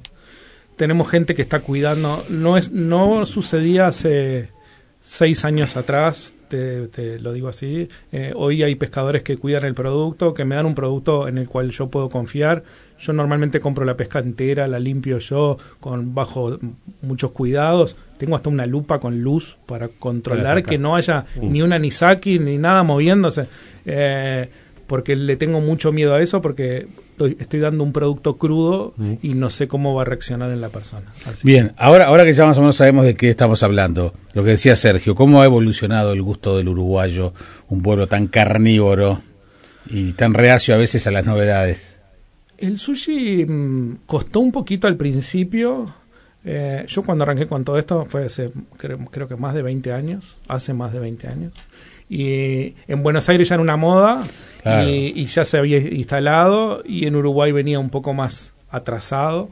Tenemos 0.78 1.10
gente 1.10 1.36
que 1.36 1.42
está 1.42 1.60
cuidando. 1.60 2.24
No 2.30 2.56
es, 2.58 2.72
no 2.72 3.26
sucedía 3.26 3.88
hace 3.88 4.48
seis 5.12 5.44
años 5.44 5.76
atrás, 5.76 6.36
te, 6.50 6.88
te 6.88 7.18
lo 7.20 7.34
digo 7.34 7.48
así. 7.48 7.90
Eh, 8.12 8.32
hoy 8.36 8.62
hay 8.62 8.76
pescadores 8.76 9.24
que 9.24 9.38
cuidan 9.38 9.66
el 9.66 9.74
producto, 9.74 10.36
que 10.36 10.46
me 10.46 10.54
dan 10.54 10.68
un 10.68 10.76
producto 10.76 11.28
en 11.28 11.40
el 11.40 11.50
cual 11.50 11.72
yo 11.72 11.88
puedo 11.88 12.10
confiar. 12.10 12.62
Yo 13.00 13.12
normalmente 13.14 13.60
compro 13.60 13.86
la 13.86 13.98
pesca 13.98 14.20
entera, 14.20 14.68
la 14.68 14.78
limpio 14.78 15.18
yo 15.18 15.58
con 15.80 16.14
bajo 16.14 16.60
muchos 17.02 17.32
cuidados. 17.32 17.96
Tengo 18.20 18.36
hasta 18.36 18.50
una 18.50 18.68
lupa 18.68 19.00
con 19.00 19.22
luz 19.22 19.58
para 19.66 19.88
controlar 19.88 20.62
que 20.62 20.78
no 20.78 20.96
haya 20.96 21.26
Mm. 21.42 21.52
ni 21.52 21.62
una 21.64 21.80
nisaki 21.80 22.38
ni 22.38 22.60
nada 22.60 22.84
moviéndose. 22.84 23.48
Eh, 23.86 24.48
porque 24.90 25.16
le 25.16 25.38
tengo 25.38 25.62
mucho 25.62 25.92
miedo 25.94 26.16
a 26.16 26.22
eso 26.22 26.42
porque 26.42 26.88
estoy, 27.12 27.38
estoy 27.40 27.60
dando 27.62 27.84
un 27.84 27.94
producto 27.94 28.38
crudo 28.38 28.94
Mm. 28.98 29.14
y 29.22 29.36
no 29.36 29.50
sé 29.50 29.68
cómo 29.68 29.94
va 29.94 30.02
a 30.02 30.06
reaccionar 30.06 30.52
en 30.52 30.60
la 30.60 30.70
persona. 30.70 31.14
Así 31.26 31.46
Bien, 31.48 31.72
ahora, 31.78 32.08
ahora 32.08 32.26
que 32.26 32.34
ya 32.34 32.46
más 32.46 32.58
o 32.58 32.62
menos 32.62 32.76
sabemos 32.76 33.06
de 33.06 33.14
qué 33.14 33.30
estamos 33.30 33.62
hablando, 33.64 34.14
lo 34.34 34.44
que 34.44 34.50
decía 34.52 34.76
Sergio, 34.76 35.16
¿cómo 35.16 35.42
ha 35.42 35.46
evolucionado 35.46 36.12
el 36.12 36.22
gusto 36.24 36.58
del 36.58 36.68
uruguayo, 36.68 37.34
un 37.70 37.82
pueblo 37.82 38.08
tan 38.08 38.28
carnívoro 38.28 39.22
y 39.90 40.14
tan 40.14 40.34
reacio 40.34 40.74
a 40.74 40.78
veces 40.78 41.06
a 41.08 41.12
las 41.12 41.26
novedades? 41.26 41.98
El 42.58 42.80
sushi 42.80 43.46
mm, 43.46 44.00
costó 44.08 44.40
un 44.40 44.52
poquito 44.52 44.88
al 44.88 44.98
principio. 44.98 45.94
Eh, 46.44 46.86
yo 46.88 47.04
cuando 47.04 47.24
arranqué 47.24 47.46
con 47.48 47.64
todo 47.64 47.78
esto 47.78 48.06
fue 48.06 48.26
hace, 48.26 48.52
creo, 48.78 48.98
creo 49.12 49.28
que 49.28 49.36
más 49.36 49.54
de 49.54 49.62
20 49.62 49.94
años, 49.94 50.40
hace 50.48 50.74
más 50.74 50.92
de 50.94 51.00
20 51.00 51.28
años. 51.28 51.54
Y 52.10 52.74
en 52.88 53.04
Buenos 53.04 53.30
Aires 53.30 53.48
ya 53.50 53.56
era 53.56 53.62
una 53.62 53.78
moda 53.78 54.22
Claro. 54.64 54.90
y, 54.90 55.14
y 55.16 55.26
ya 55.26 55.46
se 55.46 55.58
había 55.58 55.78
instalado 55.78 56.82
y 56.84 57.06
en 57.06 57.16
Uruguay 57.16 57.52
venía 57.52 57.80
un 57.80 57.90
poco 57.90 58.14
más 58.14 58.54
atrasado. 58.70 59.50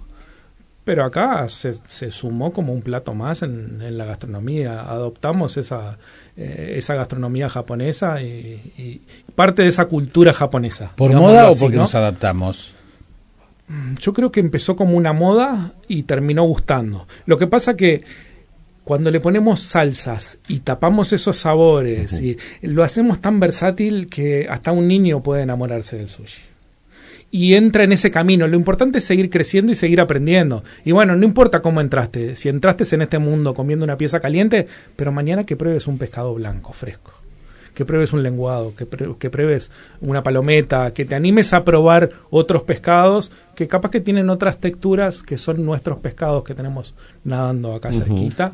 Pero 0.83 1.03
acá 1.03 1.49
se, 1.49 1.73
se 1.73 2.11
sumó 2.11 2.53
como 2.53 2.71
un 2.73 2.81
plato 2.81 3.13
más 3.13 3.41
en, 3.41 3.81
en 3.81 3.97
la 3.97 4.05
gastronomía. 4.05 4.81
Adoptamos 4.89 5.57
esa, 5.57 5.97
eh, 6.37 6.75
esa 6.77 6.95
gastronomía 6.95 7.49
japonesa 7.49 8.21
y, 8.21 8.71
y 8.77 9.01
parte 9.35 9.63
de 9.63 9.67
esa 9.67 9.85
cultura 9.85 10.31
japonesa. 10.33 10.93
¿Por 10.95 11.11
moda 11.13 11.49
o 11.49 11.55
porque 11.57 11.75
¿no? 11.75 11.81
nos 11.83 11.93
adaptamos? 11.95 12.73
Yo 13.99 14.13
creo 14.13 14.31
que 14.31 14.39
empezó 14.39 14.77
como 14.77 14.95
una 14.95 15.11
moda 15.11 15.73
y 15.89 16.03
terminó 16.03 16.43
gustando. 16.45 17.05
Lo 17.25 17.37
que 17.37 17.47
pasa 17.47 17.75
que 17.75 18.05
cuando 18.87 19.11
le 19.11 19.19
ponemos 19.19 19.59
salsas 19.59 20.39
y 20.47 20.59
tapamos 20.59 21.11
esos 21.11 21.37
sabores 21.37 22.21
y 22.21 22.37
lo 22.61 22.85
hacemos 22.85 23.19
tan 23.19 23.37
versátil 23.37 24.07
que 24.07 24.47
hasta 24.49 24.71
un 24.71 24.87
niño 24.87 25.21
puede 25.21 25.43
enamorarse 25.43 25.97
del 25.97 26.07
sushi. 26.07 26.41
Y 27.29 27.55
entra 27.55 27.83
en 27.83 27.91
ese 27.91 28.09
camino. 28.09 28.47
Lo 28.47 28.55
importante 28.55 28.99
es 28.99 29.03
seguir 29.03 29.29
creciendo 29.29 29.73
y 29.73 29.75
seguir 29.75 29.99
aprendiendo. 29.99 30.63
Y 30.85 30.93
bueno, 30.93 31.17
no 31.17 31.25
importa 31.25 31.61
cómo 31.61 31.81
entraste. 31.81 32.37
Si 32.37 32.47
entraste 32.47 32.85
en 32.95 33.01
este 33.01 33.19
mundo 33.19 33.53
comiendo 33.53 33.83
una 33.83 33.97
pieza 33.97 34.21
caliente, 34.21 34.67
pero 34.95 35.11
mañana 35.11 35.43
que 35.43 35.57
pruebes 35.57 35.85
un 35.87 35.97
pescado 35.97 36.33
blanco, 36.33 36.71
fresco 36.71 37.13
que 37.73 37.85
pruebes 37.85 38.11
un 38.11 38.23
lenguado, 38.23 38.73
que, 38.73 38.87
que 39.19 39.29
pruebes 39.29 39.69
una 40.01 40.23
palometa, 40.23 40.93
que 40.95 41.05
te 41.05 41.13
animes 41.13 41.53
a 41.53 41.63
probar 41.63 42.09
otros 42.31 42.63
pescados 42.63 43.31
que 43.53 43.67
capaz 43.67 43.91
que 43.91 43.99
tienen 43.99 44.31
otras 44.31 44.57
texturas 44.57 45.21
que 45.21 45.37
son 45.37 45.63
nuestros 45.63 45.99
pescados 45.99 46.43
que 46.43 46.55
tenemos 46.55 46.95
nadando 47.23 47.75
acá 47.75 47.93
cerquita 47.93 48.53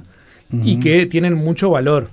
y 0.63 0.79
que 0.79 1.05
tienen 1.05 1.33
mucho 1.35 1.69
valor. 1.69 2.09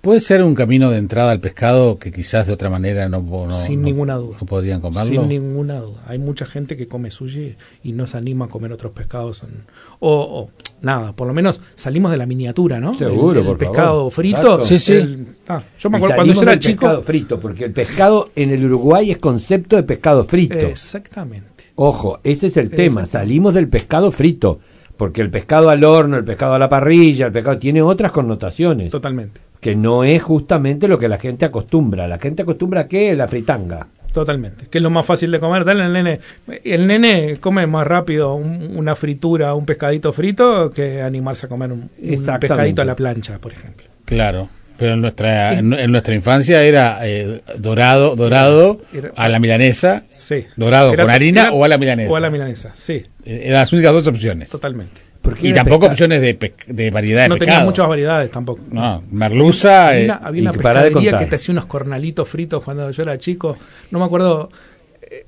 ¿Puede 0.00 0.20
ser 0.20 0.42
un 0.42 0.56
camino 0.56 0.90
de 0.90 0.98
entrada 0.98 1.30
al 1.30 1.38
pescado 1.38 1.96
que 1.96 2.10
quizás 2.10 2.48
de 2.48 2.52
otra 2.52 2.68
manera 2.68 3.08
no, 3.08 3.22
no- 3.22 3.52
Sin 3.52 3.82
no- 3.82 3.86
ninguna 3.86 4.16
duda. 4.16 4.36
no 4.40 4.46
podrían 4.48 4.80
comerlo? 4.80 5.20
Sin 5.20 5.28
ninguna 5.28 5.78
duda. 5.78 6.02
Hay 6.08 6.18
mucha 6.18 6.44
gente 6.44 6.76
que 6.76 6.88
come 6.88 7.12
sushi 7.12 7.54
y 7.84 7.92
no 7.92 8.08
se 8.08 8.16
anima 8.18 8.46
a 8.46 8.48
comer 8.48 8.72
otros 8.72 8.90
pescados. 8.92 9.44
en- 9.44 9.64
o, 10.00 10.10
o 10.10 10.50
nada, 10.80 11.12
por 11.12 11.28
lo 11.28 11.34
menos 11.34 11.60
salimos 11.76 12.10
de 12.10 12.16
la 12.16 12.26
miniatura, 12.26 12.80
¿no? 12.80 12.98
Seguro, 12.98 13.34
el, 13.34 13.38
el 13.38 13.46
por 13.46 13.58
pescado 13.58 14.10
favor. 14.10 14.12
frito. 14.12 14.38
Exacto. 14.38 14.66
Sí, 14.66 14.78
sí. 14.80 14.92
el- 14.94 15.26
ah, 15.46 15.62
yo 15.78 15.90
me 15.90 15.96
acuerdo 15.98 16.16
cuando 16.16 16.32
yo 16.34 16.42
era 16.42 16.50
del 16.50 16.58
chico. 16.58 16.80
pescado 16.80 17.02
frito, 17.02 17.38
porque 17.40 17.64
el 17.66 17.72
pescado 17.72 18.30
en 18.34 18.50
el 18.50 18.64
Uruguay 18.64 19.12
es 19.12 19.18
concepto 19.18 19.76
de 19.76 19.84
pescado 19.84 20.24
frito. 20.24 20.56
Exactamente. 20.56 21.46
Ojo, 21.76 22.18
ese 22.24 22.48
es 22.48 22.56
el 22.56 22.70
tema. 22.70 23.06
Salimos 23.06 23.54
del 23.54 23.68
pescado 23.68 24.10
frito. 24.10 24.58
Porque 25.02 25.20
el 25.20 25.30
pescado 25.30 25.68
al 25.68 25.82
horno, 25.82 26.16
el 26.16 26.22
pescado 26.24 26.54
a 26.54 26.60
la 26.60 26.68
parrilla, 26.68 27.26
el 27.26 27.32
pescado 27.32 27.58
tiene 27.58 27.82
otras 27.82 28.12
connotaciones. 28.12 28.88
Totalmente. 28.88 29.40
Que 29.60 29.74
no 29.74 30.04
es 30.04 30.22
justamente 30.22 30.86
lo 30.86 30.96
que 30.96 31.08
la 31.08 31.18
gente 31.18 31.44
acostumbra. 31.44 32.06
La 32.06 32.20
gente 32.20 32.42
acostumbra 32.42 32.82
a 32.82 32.86
qué? 32.86 33.12
La 33.16 33.26
fritanga. 33.26 33.88
Totalmente. 34.12 34.66
Que 34.70 34.78
es 34.78 34.84
lo 34.84 34.90
más 34.90 35.04
fácil 35.04 35.32
de 35.32 35.40
comer. 35.40 35.64
Dale 35.64 35.82
al 35.82 35.92
nene. 35.92 36.20
El 36.62 36.86
nene 36.86 37.38
come 37.40 37.66
más 37.66 37.84
rápido 37.84 38.34
un- 38.36 38.76
una 38.76 38.94
fritura, 38.94 39.54
un 39.54 39.66
pescadito 39.66 40.12
frito, 40.12 40.70
que 40.70 41.02
animarse 41.02 41.46
a 41.46 41.48
comer 41.48 41.72
un, 41.72 41.90
pescadito 42.38 42.82
a 42.82 42.84
la 42.84 42.94
plancha, 42.94 43.40
por 43.40 43.50
ejemplo. 43.50 43.84
Claro, 44.04 44.50
pero 44.82 44.94
en 44.94 45.00
nuestra 45.00 45.52
en, 45.54 45.72
en 45.72 45.92
nuestra 45.92 46.12
infancia 46.14 46.60
era 46.64 46.98
eh, 47.06 47.40
dorado 47.56 48.16
dorado 48.16 48.80
Era- 48.92 49.12
a 49.16 49.28
la 49.28 49.38
milanesa, 49.38 50.02
Sí. 50.10 50.44
dorado 50.56 50.92
Era- 50.92 51.04
con 51.04 51.10
harina 51.12 51.42
era- 51.42 51.52
o 51.52 51.64
a 51.64 51.68
la 51.68 51.78
milanesa. 51.78 52.10
O 52.10 52.16
a 52.16 52.20
la 52.20 52.30
milanesa, 52.30 52.72
sí. 52.74 52.94
Eh, 53.24 53.42
Eran 53.44 53.60
las 53.60 53.72
únicas 53.72 53.92
dos 53.92 54.06
opciones. 54.08 54.50
Totalmente. 54.50 55.00
Porque 55.22 55.46
Y 55.46 55.52
tampoco 55.52 55.82
pescado. 55.88 55.92
opciones 55.92 56.20
de, 56.20 56.52
de 56.66 56.90
variedad 56.90 57.22
de 57.22 57.28
No 57.28 57.36
tenía 57.36 57.52
pescado. 57.52 57.70
muchas 57.70 57.86
variedades 57.88 58.30
tampoco. 58.32 58.60
No, 58.72 59.04
merluza. 59.12 59.90
Había 59.90 60.00
eh, 60.00 60.04
una, 60.06 60.14
había 60.14 60.38
y 60.38 60.42
una 60.42 60.52
pescadería 60.52 61.16
que 61.18 61.26
te 61.26 61.36
hacía 61.36 61.52
unos 61.52 61.66
cornalitos 61.66 62.28
fritos 62.28 62.64
cuando 62.64 62.90
yo 62.90 63.02
era 63.04 63.16
chico. 63.18 63.56
No 63.92 64.00
me 64.00 64.04
acuerdo. 64.04 64.50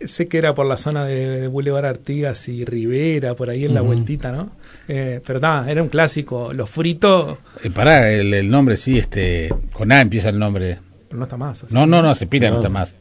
Eh, 0.00 0.06
Sé 0.06 0.26
que 0.28 0.38
era 0.38 0.54
por 0.54 0.66
la 0.66 0.76
zona 0.76 1.04
de 1.04 1.46
Boulevard 1.48 1.86
Artigas 1.86 2.48
y 2.48 2.64
Rivera, 2.64 3.34
por 3.34 3.50
ahí 3.50 3.64
en 3.64 3.74
la 3.74 3.80
vueltita, 3.82 4.32
¿no? 4.32 4.50
Eh, 4.88 5.20
pero 5.26 5.38
nada, 5.40 5.70
era 5.70 5.82
un 5.82 5.88
clásico. 5.88 6.52
Los 6.52 6.70
fritos, 6.70 7.38
eh, 7.62 7.70
pará, 7.70 8.10
el, 8.10 8.32
el 8.34 8.50
nombre 8.50 8.76
sí, 8.76 8.98
este, 8.98 9.52
con 9.72 9.92
A 9.92 10.00
empieza 10.00 10.28
el 10.30 10.38
nombre. 10.38 10.78
pero 11.08 11.18
no 11.18 11.24
está 11.24 11.36
más. 11.36 11.64
así. 11.64 11.74
No, 11.74 11.86
no, 11.86 12.02
no, 12.02 12.14
se 12.14 12.26
pila, 12.26 12.48
no, 12.48 12.54
No. 12.54 12.60
está 12.60 12.68
más. 12.68 12.96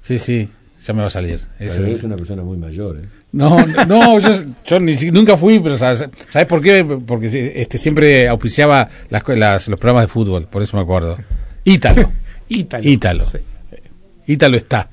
Sí, 0.00 0.18
sí, 0.18 0.48
ya 0.84 0.94
me 0.94 1.00
va 1.00 1.06
a 1.06 1.10
salir. 1.10 1.40
Pero 1.58 1.70
Ese- 1.70 1.82
eres 1.90 2.02
una 2.04 2.16
persona 2.16 2.42
muy 2.42 2.56
mayor. 2.56 2.98
¿eh? 2.98 3.06
No, 3.32 3.64
no, 3.66 3.84
no, 3.84 4.18
yo, 4.20 4.30
yo 4.66 4.80
ni 4.80 4.94
si- 4.94 5.10
nunca 5.10 5.36
fui, 5.36 5.58
pero 5.60 5.76
¿sabes, 5.76 6.04
¿sabes 6.28 6.48
por 6.48 6.62
qué? 6.62 6.84
Porque 6.84 7.52
este, 7.56 7.76
siempre 7.78 8.26
auspiciaba 8.28 8.88
las- 9.10 9.68
los 9.68 9.78
programas 9.78 10.04
de 10.04 10.08
fútbol, 10.08 10.46
por 10.46 10.62
eso 10.62 10.76
me 10.76 10.82
acuerdo. 10.82 11.18
Ítalo, 11.64 12.10
Ítalo. 12.48 12.88
Ítalo. 12.88 13.22
Sí. 13.24 13.38
Ítalo 14.26 14.56
está. 14.56 14.88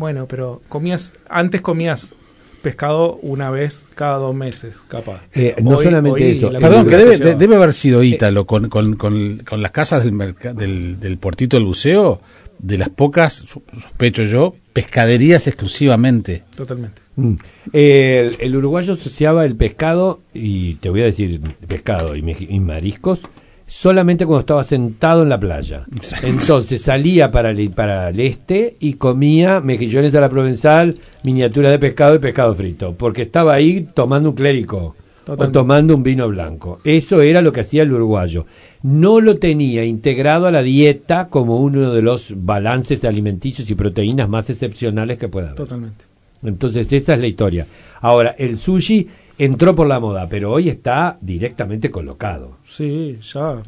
Bueno, 0.00 0.26
pero 0.26 0.62
comías, 0.70 1.12
antes 1.28 1.60
comías 1.60 2.14
pescado 2.62 3.18
una 3.22 3.50
vez 3.50 3.88
cada 3.94 4.16
dos 4.16 4.34
meses, 4.34 4.76
capaz. 4.88 5.20
Eh, 5.34 5.54
no 5.62 5.78
solamente 5.78 6.30
eso, 6.32 6.50
la 6.50 6.58
Perdón, 6.58 6.86
que 6.88 6.96
debe, 6.96 7.18
de- 7.46 7.54
haber 7.54 7.72
sido 7.74 8.02
Ítalo 8.02 8.46
con, 8.46 8.68
con, 8.70 8.96
con, 8.96 9.38
con 9.48 9.62
las 9.62 9.70
casas 9.72 10.04
del, 10.04 10.16
del, 10.56 10.98
del 11.00 11.18
puertito 11.18 11.56
del 11.58 11.66
buceo, 11.66 12.20
de 12.58 12.76
las 12.78 12.88
pocas, 12.88 13.34
sospecho 13.46 14.22
yo, 14.24 14.54
pescaderías 14.72 15.46
exclusivamente. 15.46 16.44
Totalmente. 16.56 17.00
Mm. 17.16 17.34
El, 17.72 18.36
el 18.40 18.56
uruguayo 18.56 18.94
asociaba 18.94 19.44
el 19.44 19.56
pescado, 19.56 20.20
y 20.34 20.74
te 20.76 20.88
voy 20.90 21.02
a 21.02 21.04
decir 21.04 21.40
pescado 21.66 22.16
y, 22.16 22.22
meji- 22.22 22.46
y 22.50 22.58
mariscos, 22.60 23.22
solamente 23.70 24.26
cuando 24.26 24.40
estaba 24.40 24.64
sentado 24.64 25.22
en 25.22 25.28
la 25.28 25.38
playa. 25.38 25.86
Entonces 26.24 26.82
salía 26.82 27.30
para 27.30 27.50
el, 27.50 27.70
para 27.70 28.08
el 28.08 28.18
este 28.18 28.76
y 28.80 28.94
comía 28.94 29.60
mejillones 29.60 30.12
a 30.16 30.20
la 30.20 30.28
provenzal, 30.28 30.98
miniatura 31.22 31.70
de 31.70 31.78
pescado 31.78 32.16
y 32.16 32.18
pescado 32.18 32.54
frito, 32.56 32.94
porque 32.98 33.22
estaba 33.22 33.54
ahí 33.54 33.86
tomando 33.94 34.30
un 34.30 34.34
clérico. 34.34 34.96
O 35.26 35.48
tomando 35.50 35.94
un 35.94 36.02
vino 36.02 36.26
blanco. 36.28 36.80
Eso 36.82 37.22
era 37.22 37.40
lo 37.40 37.52
que 37.52 37.60
hacía 37.60 37.84
el 37.84 37.92
uruguayo. 37.92 38.46
No 38.82 39.20
lo 39.20 39.38
tenía 39.38 39.84
integrado 39.84 40.48
a 40.48 40.50
la 40.50 40.62
dieta 40.62 41.28
como 41.28 41.60
uno 41.60 41.92
de 41.92 42.02
los 42.02 42.34
balances 42.36 43.04
alimenticios 43.04 43.70
y 43.70 43.76
proteínas 43.76 44.28
más 44.28 44.50
excepcionales 44.50 45.18
que 45.18 45.28
pueda 45.28 45.48
haber. 45.48 45.58
Totalmente. 45.58 46.06
Entonces, 46.42 46.92
esa 46.92 47.14
es 47.14 47.20
la 47.20 47.28
historia. 47.28 47.66
Ahora, 48.00 48.34
el 48.38 48.58
sushi 48.58 49.06
entró 49.40 49.74
por 49.74 49.86
la 49.86 49.98
moda, 50.00 50.28
pero 50.28 50.52
hoy 50.52 50.68
está 50.68 51.16
directamente 51.22 51.90
colocado. 51.90 52.58
Sí, 52.62 53.18
ya. 53.22 53.62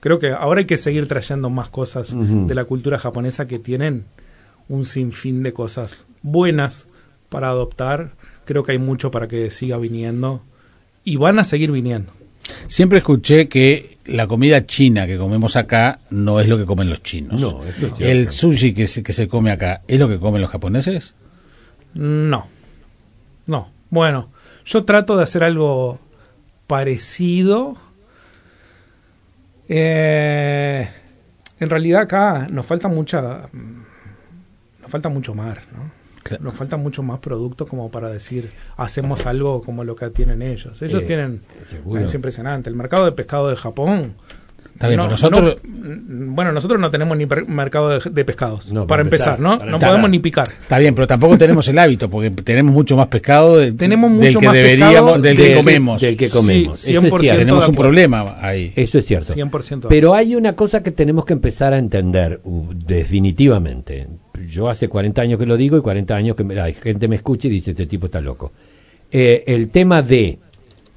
Creo 0.00 0.18
que 0.18 0.32
ahora 0.32 0.60
hay 0.60 0.66
que 0.66 0.76
seguir 0.76 1.08
trayendo 1.08 1.48
más 1.48 1.70
cosas 1.70 2.14
de 2.14 2.54
la 2.54 2.66
cultura 2.66 2.98
japonesa 2.98 3.48
que 3.48 3.58
tienen 3.58 4.04
un 4.68 4.84
sinfín 4.84 5.42
de 5.42 5.54
cosas 5.54 6.06
buenas 6.20 6.88
para 7.30 7.48
adoptar. 7.48 8.12
Creo 8.44 8.62
que 8.62 8.72
hay 8.72 8.78
mucho 8.78 9.10
para 9.10 9.28
que 9.28 9.50
siga 9.50 9.78
viniendo 9.78 10.42
y 11.04 11.16
van 11.16 11.38
a 11.38 11.44
seguir 11.44 11.72
viniendo. 11.72 12.12
Siempre 12.66 12.98
escuché 12.98 13.48
que 13.48 13.96
la 14.04 14.26
comida 14.26 14.66
china 14.66 15.06
que 15.06 15.16
comemos 15.16 15.56
acá 15.56 16.00
no 16.10 16.38
es 16.38 16.48
lo 16.48 16.58
que 16.58 16.66
comen 16.66 16.90
los 16.90 17.02
chinos. 17.02 17.40
No, 17.40 17.60
es 17.64 17.76
El 17.98 18.30
sushi 18.30 18.74
que 18.74 18.86
se, 18.86 19.02
que 19.02 19.14
se 19.14 19.26
come 19.26 19.50
acá, 19.50 19.80
¿es 19.88 19.98
lo 19.98 20.08
que 20.08 20.18
comen 20.18 20.42
los 20.42 20.50
japoneses? 20.50 21.14
No. 21.94 22.46
No. 23.46 23.70
Bueno, 23.90 24.28
yo 24.68 24.84
trato 24.84 25.16
de 25.16 25.22
hacer 25.22 25.42
algo 25.44 25.98
parecido. 26.66 27.76
Eh, 29.68 30.88
en 31.60 31.70
realidad 31.70 32.02
acá 32.02 32.46
nos 32.50 32.64
falta 32.66 32.88
mucha 32.88 33.46
nos 33.52 34.90
falta 34.90 35.08
mucho 35.08 35.34
mar, 35.34 35.62
¿no? 35.72 35.90
Claro. 36.22 36.44
Nos 36.44 36.54
falta 36.54 36.76
mucho 36.76 37.02
más 37.02 37.20
producto 37.20 37.64
como 37.66 37.90
para 37.90 38.08
decir 38.10 38.50
hacemos 38.76 39.24
algo 39.26 39.60
como 39.62 39.84
lo 39.84 39.96
que 39.96 40.10
tienen 40.10 40.42
ellos. 40.42 40.80
Ellos 40.82 41.02
Eh, 41.02 41.06
tienen 41.06 41.42
seguro. 41.66 42.00
es 42.00 42.14
impresionante. 42.14 42.68
El 42.68 42.76
mercado 42.76 43.04
de 43.06 43.12
pescado 43.12 43.48
de 43.48 43.56
Japón 43.56 44.14
Está 44.78 44.86
bien, 44.86 44.98
no, 44.98 45.04
pero 45.06 45.10
nosotros... 45.10 45.56
no- 45.64 45.70
mm, 45.70 46.34
bueno, 46.36 46.52
nosotros 46.52 46.80
no 46.80 46.88
tenemos 46.88 47.16
ni 47.18 47.26
mercado 47.48 47.98
de, 47.98 48.10
de 48.10 48.24
pescados. 48.24 48.72
No, 48.72 48.82
para 48.86 48.86
para 48.86 49.02
empezar, 49.02 49.28
empezar, 49.34 49.40
¿no? 49.40 49.58
para 49.58 49.70
no 49.70 49.76
empezar. 49.76 49.90
podemos 49.90 50.10
ni 50.10 50.18
picar. 50.20 50.46
Está 50.48 50.78
bien, 50.78 50.94
pero 50.94 51.06
tampoco 51.08 51.36
tenemos 51.36 51.66
el 51.66 51.78
hábito, 51.80 52.08
porque 52.08 52.30
tenemos 52.30 52.72
mucho 52.72 52.96
más 52.96 53.08
pescado 53.08 53.58
de- 53.58 53.72
Tenemos 53.72 54.08
del 54.12 54.20
mucho 54.28 54.38
que 54.38 54.46
más 54.46 54.54
deberíamos, 54.54 54.94
pescado 54.94 55.12
del 55.22 55.36
del 55.36 55.46
que 55.48 55.54
comemos. 55.56 56.00
del 56.00 56.16
que 56.16 56.28
comemos. 56.30 56.78
Sí, 56.80 56.92
Eso 56.92 57.00
es 57.06 57.12
100% 57.12 57.20
cierto. 57.20 57.38
tenemos 57.40 57.68
un 57.68 57.74
problema 57.74 58.36
ahí. 58.40 58.72
Eso 58.76 58.98
es 58.98 59.04
cierto. 59.06 59.34
100%. 59.34 59.86
Pero 59.88 60.14
hay 60.14 60.36
una 60.36 60.54
cosa 60.54 60.80
que 60.80 60.92
tenemos 60.92 61.24
que 61.24 61.32
empezar 61.32 61.72
a 61.72 61.78
entender, 61.78 62.40
uh, 62.44 62.72
definitivamente. 63.22 64.06
Yo 64.48 64.68
hace 64.68 64.88
40 64.88 65.20
años 65.22 65.38
que 65.40 65.46
lo 65.46 65.56
digo 65.56 65.76
y 65.76 65.80
40 65.80 66.14
años 66.14 66.36
que 66.36 66.44
me- 66.44 66.54
la 66.54 66.70
gente 66.72 67.08
me 67.08 67.16
escucha 67.16 67.48
y 67.48 67.50
dice, 67.50 67.72
este 67.72 67.86
tipo 67.86 68.06
está 68.06 68.20
loco. 68.20 68.52
Eh, 69.10 69.42
el 69.46 69.70
tema 69.70 70.02
de 70.02 70.38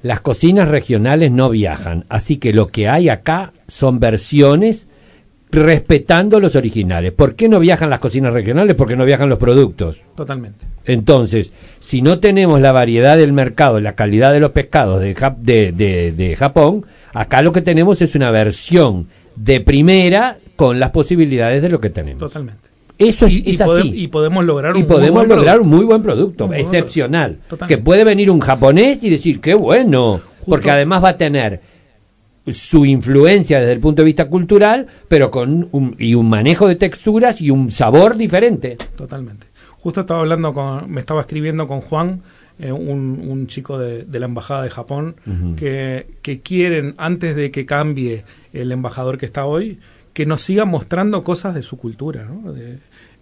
las 0.02 0.20
cocinas 0.20 0.68
regionales 0.68 1.30
no 1.30 1.48
viajan, 1.50 2.04
así 2.08 2.36
que 2.36 2.52
lo 2.52 2.66
que 2.66 2.88
hay 2.88 3.08
acá 3.08 3.52
son 3.68 4.00
versiones 4.00 4.88
respetando 5.50 6.40
los 6.40 6.56
originales. 6.56 7.12
¿Por 7.12 7.34
qué 7.34 7.48
no 7.48 7.60
viajan 7.60 7.90
las 7.90 7.98
cocinas 8.00 8.32
regionales? 8.32 8.74
Porque 8.74 8.96
no 8.96 9.04
viajan 9.04 9.28
los 9.28 9.38
productos. 9.38 9.98
Totalmente. 10.16 10.66
Entonces, 10.86 11.52
si 11.78 12.00
no 12.02 12.20
tenemos 12.20 12.60
la 12.60 12.72
variedad 12.72 13.16
del 13.18 13.32
mercado, 13.32 13.78
la 13.80 13.94
calidad 13.94 14.32
de 14.32 14.40
los 14.40 14.52
pescados 14.52 15.00
de, 15.00 15.14
de- 15.72 16.12
de 16.12 16.36
Japón, 16.36 16.86
acá 17.12 17.42
lo 17.42 17.52
que 17.52 17.60
tenemos 17.60 18.00
es 18.00 18.14
una 18.14 18.30
versión 18.30 19.08
de 19.36 19.60
primera 19.60 20.38
con 20.56 20.80
las 20.80 20.90
posibilidades 20.90 21.60
de 21.62 21.68
lo 21.68 21.80
que 21.80 21.90
tenemos. 21.90 22.20
Totalmente. 22.20 22.68
Eso 23.08 23.26
es, 23.26 23.32
Y, 23.32 23.42
y 23.46 23.50
es 23.54 23.60
pode- 23.60 23.80
así. 23.80 23.92
y 23.94 24.08
podemos 24.08 24.44
lograr 24.44 24.72
Y 24.76 24.80
un 24.80 24.86
muy 24.86 24.88
podemos 24.96 25.26
buen 25.26 25.28
lograr 25.38 25.60
un 25.60 25.68
muy 25.68 25.84
buen 25.84 26.02
producto, 26.02 26.46
muy 26.46 26.56
excepcional. 26.58 27.38
Que 27.68 27.78
puede 27.78 28.04
venir 28.04 28.30
un 28.30 28.40
japonés 28.40 29.02
y 29.02 29.10
decir, 29.10 29.40
qué 29.40 29.54
bueno, 29.54 30.20
porque 30.46 30.70
además 30.70 31.02
va 31.04 31.10
a 31.10 31.16
tener 31.16 31.60
su 32.46 32.84
influencia 32.84 33.60
desde 33.60 33.72
el 33.72 33.80
punto 33.80 34.02
de 34.02 34.06
vista 34.06 34.28
cultural, 34.28 34.86
pero 35.08 35.30
con 35.30 35.68
un, 35.70 35.94
y 35.98 36.14
un 36.14 36.28
manejo 36.28 36.66
de 36.66 36.74
texturas 36.74 37.40
y 37.40 37.50
un 37.50 37.70
sabor 37.70 38.16
diferente. 38.16 38.76
Totalmente. 38.96 39.46
Justo 39.78 40.00
estaba 40.00 40.20
hablando 40.20 40.52
con, 40.52 40.90
me 40.90 41.00
estaba 41.00 41.20
escribiendo 41.20 41.68
con 41.68 41.80
Juan, 41.80 42.22
eh, 42.58 42.70
un, 42.72 43.24
un 43.28 43.46
chico 43.46 43.78
de, 43.78 44.04
de 44.04 44.18
la 44.20 44.26
embajada 44.26 44.62
de 44.64 44.70
Japón, 44.70 45.14
que, 45.56 46.06
que 46.20 46.40
quieren, 46.40 46.94
antes 46.98 47.36
de 47.36 47.50
que 47.52 47.64
cambie 47.64 48.24
el 48.52 48.72
embajador 48.72 49.18
que 49.18 49.26
está 49.26 49.44
hoy, 49.44 49.78
que 50.12 50.26
nos 50.26 50.42
siga 50.42 50.64
mostrando 50.64 51.24
cosas 51.24 51.54
de 51.54 51.62
su 51.62 51.76
cultura. 51.76 52.24
¿no? 52.24 52.52
De- 52.52 52.78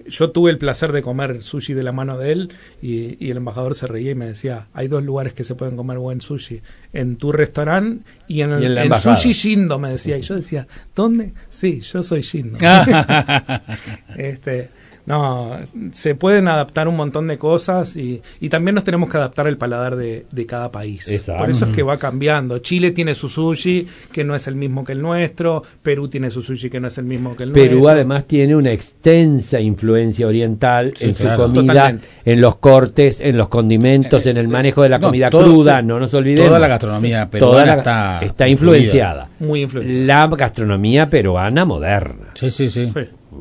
yo 0.09 0.30
tuve 0.30 0.50
el 0.50 0.59
placer 0.59 0.92
de 0.92 1.02
comer 1.02 1.42
sushi 1.42 1.75
de 1.75 1.82
la 1.82 1.92
mano 1.92 2.16
de 2.16 2.32
él 2.32 2.52
y, 2.80 3.23
y 3.25 3.30
el 3.30 3.37
embajador 3.37 3.75
se 3.75 3.87
reía 3.87 4.12
y 4.12 4.14
me 4.14 4.26
decía, 4.26 4.66
hay 4.73 4.88
dos 4.88 5.02
lugares 5.04 5.35
que 5.35 5.44
se 5.44 5.54
pueden 5.54 5.76
comer 5.76 5.99
buen 5.99 6.20
sushi, 6.20 6.62
en 6.92 7.16
tu 7.16 7.32
restaurante 7.32 8.04
y 8.26 8.40
en 8.40 8.50
el 8.52 8.62
Y 8.62 8.66
en 8.66 8.78
embajada. 8.78 9.14
Sushi 9.14 9.32
Shindo, 9.35 9.78
me 9.78 9.90
decía. 9.90 10.16
Y 10.16 10.23
yo 10.23 10.37
decía, 10.37 10.66
¿dónde? 10.97 11.35
Sí, 11.49 11.80
yo 11.80 12.02
soy 12.02 12.23
Shindo. 12.23 12.59
este, 14.16 14.70
no, 15.07 15.59
se 15.92 16.14
pueden 16.14 16.49
adaptar 16.49 16.88
un 16.88 16.97
montón 16.97 17.26
de 17.28 17.38
cosas 17.38 17.97
y, 17.97 18.23
y 18.40 18.49
también 18.49 18.75
nos 18.75 18.85
tenemos 18.85 19.11
que 19.11 19.16
adaptar 19.16 19.47
al 19.47 19.57
paladar 19.57 19.97
de, 19.97 20.26
de 20.30 20.47
cada 20.47 20.71
país. 20.71 21.09
Exacto. 21.09 21.42
Por 21.42 21.50
eso 21.50 21.66
es 21.66 21.75
que 21.75 21.83
va 21.83 21.97
cambiando. 21.97 22.59
Chile 22.59 22.90
tiene 22.90 23.14
su 23.14 23.28
sushi, 23.28 23.87
que 24.12 24.25
no 24.25 24.35
es 24.35 24.47
el 24.47 24.54
mismo 24.57 24.85
que 24.85 24.92
el 24.92 25.02
nuestro. 25.02 25.62
Perú 25.83 26.09
tiene 26.09 26.30
su 26.30 26.42
sushi, 26.42 26.71
que 26.71 26.80
no 26.80 26.88
es 26.88 26.99
el 26.99 27.04
mismo 27.04 27.35
que 27.35 27.45
el 27.45 27.52
Perú 27.52 27.73
nuestro. 27.80 27.88
además 27.90 28.25
tiene 28.26 28.54
una 28.57 28.73
extensa 28.73 29.61
influencia 29.61 30.26
oriental 30.26 30.95
Sí, 30.97 31.07
en 31.07 31.14
claro. 31.14 31.47
su 31.49 31.52
comida, 31.54 31.73
Totalmente. 31.75 32.09
en 32.25 32.40
los 32.40 32.57
cortes, 32.57 33.21
en 33.21 33.37
los 33.37 33.49
condimentos, 33.49 34.26
en 34.26 34.37
el 34.37 34.49
manejo 34.49 34.83
de 34.83 34.88
la 34.90 34.99
no, 34.99 35.07
comida 35.09 35.30
cruda, 35.30 35.80
sí. 35.80 35.87
no 35.87 35.99
nos 35.99 36.12
olvidemos. 36.14 36.47
Toda 36.49 36.59
la 36.61 36.69
gastronomía 36.69 37.23
Sí. 37.25 37.28
peruana 37.33 37.83
Toda 37.83 37.85
la- 38.21 38.26
está 38.26 38.49
influenciada. 38.49 39.28
Muy 39.38 39.62
influenciada. 39.62 40.04
La 40.04 40.26
gastronomía 40.37 41.09
peruana 41.09 41.64
moderna. 41.64 42.30
Sí, 42.35 42.50
sí, 42.50 42.69
sí. 42.69 42.85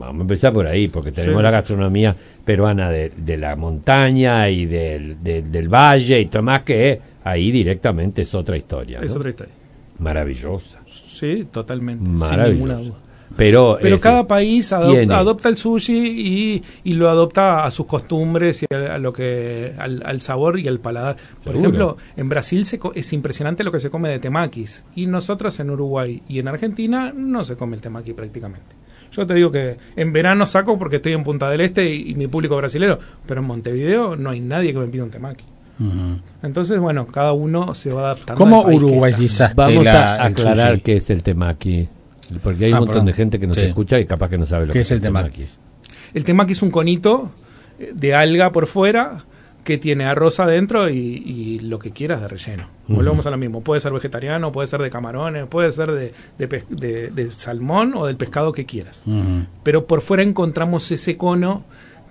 Vamos 0.08 0.20
a 0.20 0.22
empezar 0.24 0.54
por 0.54 0.66
ahí, 0.68 0.88
porque 0.88 1.12
tenemos 1.12 1.40
Sí. 1.40 1.44
la 1.44 1.52
gastronomía 1.52 2.16
peruana 2.46 2.90
de, 2.90 3.10
de 3.16 3.38
la 3.38 3.56
montaña 3.56 4.50
y 4.50 4.66
del, 4.66 5.22
del- 5.24 5.52
del 5.52 5.68
valle 5.70 6.20
y 6.20 6.26
todo 6.28 6.44
más 6.44 6.64
que 6.64 7.00
ahí 7.24 7.52
directamente 7.52 8.22
es 8.24 8.34
otra 8.34 8.58
historia. 8.58 9.00
Es 9.02 9.12
¿no? 9.12 9.18
otra 9.18 9.30
historia. 9.30 9.54
Maravillosa. 10.00 10.80
Sí, 10.86 11.48
totalmente. 11.52 12.04
Sin 12.06 12.14
ninguna 12.14 12.30
Maravillosa. 12.30 12.76
duda. 12.78 12.96
Pero, 13.38 13.78
Pero 13.80 13.96
es- 13.98 14.02
cada 14.02 14.26
país 14.26 14.72
adop- 14.74 15.14
adopta 15.14 15.50
el 15.50 15.56
sushi 15.58 15.94
y, 15.94 16.64
y 16.84 16.94
lo 16.94 17.10
adopta 17.10 17.64
a 17.64 17.70
sus 17.70 17.86
costumbres 17.86 18.64
y 18.64 18.74
a, 18.74 18.96
a 18.96 18.98
lo 18.98 19.14
que 19.14 19.76
al, 19.78 20.02
al 20.04 20.20
sabor 20.22 20.60
y 20.60 20.68
al 20.68 20.80
paladar. 20.80 21.16
Por 21.44 21.54
Seguro. 21.54 21.60
ejemplo, 21.60 21.98
en 22.18 22.28
Brasil 22.28 22.66
se 22.66 22.80
es 22.96 23.14
impresionante 23.14 23.64
lo 23.64 23.72
que 23.72 23.80
se 23.80 23.92
come 23.92 24.10
de 24.10 24.18
temakis 24.18 24.86
y 24.96 25.06
nosotros 25.06 25.60
en 25.60 25.70
Uruguay 25.70 26.24
y 26.28 26.40
en 26.40 26.48
Argentina 26.48 27.14
no 27.16 27.44
se 27.44 27.56
come 27.56 27.76
el 27.76 27.82
temaki 27.84 28.14
prácticamente. 28.14 28.76
Yo 29.12 29.26
te 29.26 29.34
digo 29.34 29.52
que 29.52 29.78
en 29.96 30.14
verano 30.14 30.46
saco 30.46 30.78
porque 30.78 30.98
estoy 30.98 31.14
en 31.14 31.24
Punta 31.24 31.50
del 31.50 31.62
Este 31.62 31.90
y, 31.94 32.12
y 32.12 32.16
mi 32.16 32.28
público 32.28 32.56
brasilero, 32.58 33.00
pero 33.26 33.42
en 33.42 33.48
Montevideo 33.48 34.16
no 34.16 34.30
hay 34.30 34.40
nadie 34.40 34.72
que 34.74 34.80
me 34.80 34.88
pida 34.88 35.04
un 35.04 35.10
temaki. 35.10 35.44
Entonces, 36.44 36.78
bueno, 36.80 37.06
cada 37.08 37.32
uno 37.34 37.74
se 37.74 37.90
va 37.92 38.02
adaptando. 38.12 38.36
¿Cómo 38.38 38.62
uruguayizaste 38.64 39.56
Vamos 39.56 39.84
la, 39.86 40.16
a 40.16 40.26
aclarar 40.26 40.82
qué 40.82 40.98
es 40.98 41.10
el 41.10 41.24
temaki. 41.24 41.88
Porque 42.44 42.66
hay 42.66 42.72
Ah, 42.72 42.76
un 42.76 42.80
montón 42.82 42.94
perdón. 42.94 43.06
de 43.08 43.14
gente 43.14 43.40
que 43.40 43.48
nos 43.48 43.56
Sí. 43.56 43.64
escucha 43.64 44.00
y 44.00 44.06
capaz 44.06 44.30
que 44.30 44.38
no 44.38 44.46
sabe 44.46 44.68
lo 44.68 44.74
¿Qué 44.74 44.80
que 44.80 44.82
es 44.82 44.92
el 44.92 45.02
temaki? 45.02 45.44
El 46.14 46.24
temaki 46.24 46.52
es 46.52 46.62
un 46.62 46.70
conito 46.70 47.32
de 47.94 48.14
alga 48.14 48.52
por 48.52 48.68
fuera 48.68 49.20
que 49.64 49.78
tiene 49.78 50.06
arroz 50.06 50.40
adentro 50.40 50.90
y, 50.90 50.98
y 50.98 51.60
lo 51.60 51.78
que 51.80 51.92
quieras 51.92 52.22
de 52.22 52.28
relleno. 52.28 52.68
Volvemos 52.88 53.26
a 53.28 53.30
lo 53.30 53.38
mismo. 53.38 53.62
Puede 53.62 53.82
ser 53.82 53.92
vegetariano, 53.94 54.52
puede 54.52 54.68
ser 54.68 54.82
de 54.82 54.90
camarones, 54.90 55.46
puede 55.48 55.72
ser 55.72 55.92
de, 55.92 56.14
de 56.38 56.48
pes- 56.50 56.66
de- 56.70 57.12
de 57.12 57.32
salmón 57.32 57.94
o 57.96 58.06
del 58.08 58.16
pescado 58.18 58.52
que 58.52 58.66
quieras. 58.66 59.06
Pero 59.64 59.86
por 59.86 60.02
fuera 60.02 60.24
encontramos 60.24 60.90
ese 60.92 61.18
cono 61.18 61.64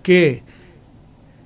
que 0.02 0.42